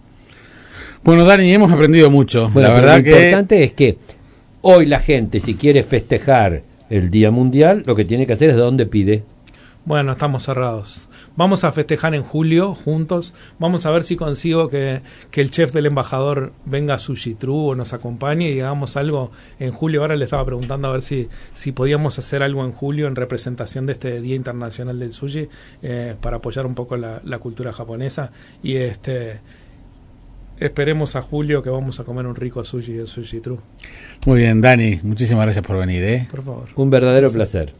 Bueno, 1.04 1.24
Dani, 1.24 1.52
hemos 1.52 1.70
aprendido 1.70 2.10
mucho. 2.10 2.50
la 2.54 2.70
verdad 2.70 3.00
lo 3.00 3.08
importante 3.08 3.62
es 3.62 3.72
que 3.72 3.98
hoy 4.62 4.86
la 4.86 5.00
gente, 5.00 5.40
si 5.40 5.54
quiere 5.54 5.82
festejar 5.82 6.62
el 6.90 7.10
Día 7.10 7.30
Mundial, 7.30 7.84
lo 7.86 7.94
que 7.94 8.04
tiene 8.04 8.26
que 8.26 8.32
hacer 8.32 8.50
es 8.50 8.56
dónde 8.56 8.86
pide. 8.86 9.22
Bueno, 9.84 10.12
estamos 10.12 10.42
cerrados. 10.42 11.07
Vamos 11.38 11.62
a 11.62 11.70
festejar 11.70 12.16
en 12.16 12.24
julio 12.24 12.74
juntos. 12.74 13.32
Vamos 13.60 13.86
a 13.86 13.92
ver 13.92 14.02
si 14.02 14.16
consigo 14.16 14.66
que, 14.66 15.02
el 15.32 15.50
chef 15.52 15.72
del 15.72 15.86
embajador 15.86 16.52
venga 16.64 16.94
a 16.94 16.98
Sushi 16.98 17.36
True 17.36 17.70
o 17.70 17.74
nos 17.76 17.92
acompañe 17.92 18.50
y 18.50 18.58
hagamos 18.58 18.96
algo 18.96 19.30
en 19.60 19.70
julio. 19.70 20.00
Ahora 20.00 20.16
le 20.16 20.24
estaba 20.24 20.44
preguntando 20.44 20.88
a 20.88 20.90
ver 20.90 21.00
si, 21.00 21.28
si 21.52 21.70
podíamos 21.70 22.18
hacer 22.18 22.42
algo 22.42 22.64
en 22.64 22.72
julio 22.72 23.06
en 23.06 23.14
representación 23.14 23.86
de 23.86 23.92
este 23.92 24.20
Día 24.20 24.34
Internacional 24.34 24.98
del 24.98 25.12
Sushi 25.12 25.48
eh, 25.80 26.16
para 26.20 26.38
apoyar 26.38 26.66
un 26.66 26.74
poco 26.74 26.96
la, 26.96 27.20
la 27.22 27.38
cultura 27.38 27.72
japonesa. 27.72 28.32
Y 28.60 28.74
este 28.74 29.38
esperemos 30.58 31.14
a 31.14 31.22
julio 31.22 31.62
que 31.62 31.70
vamos 31.70 32.00
a 32.00 32.04
comer 32.04 32.26
un 32.26 32.34
rico 32.34 32.64
sushi 32.64 32.94
de 32.94 33.06
Sushi 33.06 33.38
True. 33.38 33.58
Muy 34.26 34.40
bien, 34.40 34.60
Dani, 34.60 34.98
muchísimas 35.04 35.44
gracias 35.44 35.64
por 35.64 35.78
venir. 35.78 36.02
¿eh? 36.02 36.26
Por 36.28 36.42
favor. 36.42 36.66
Un 36.74 36.90
verdadero 36.90 37.30
placer. 37.30 37.74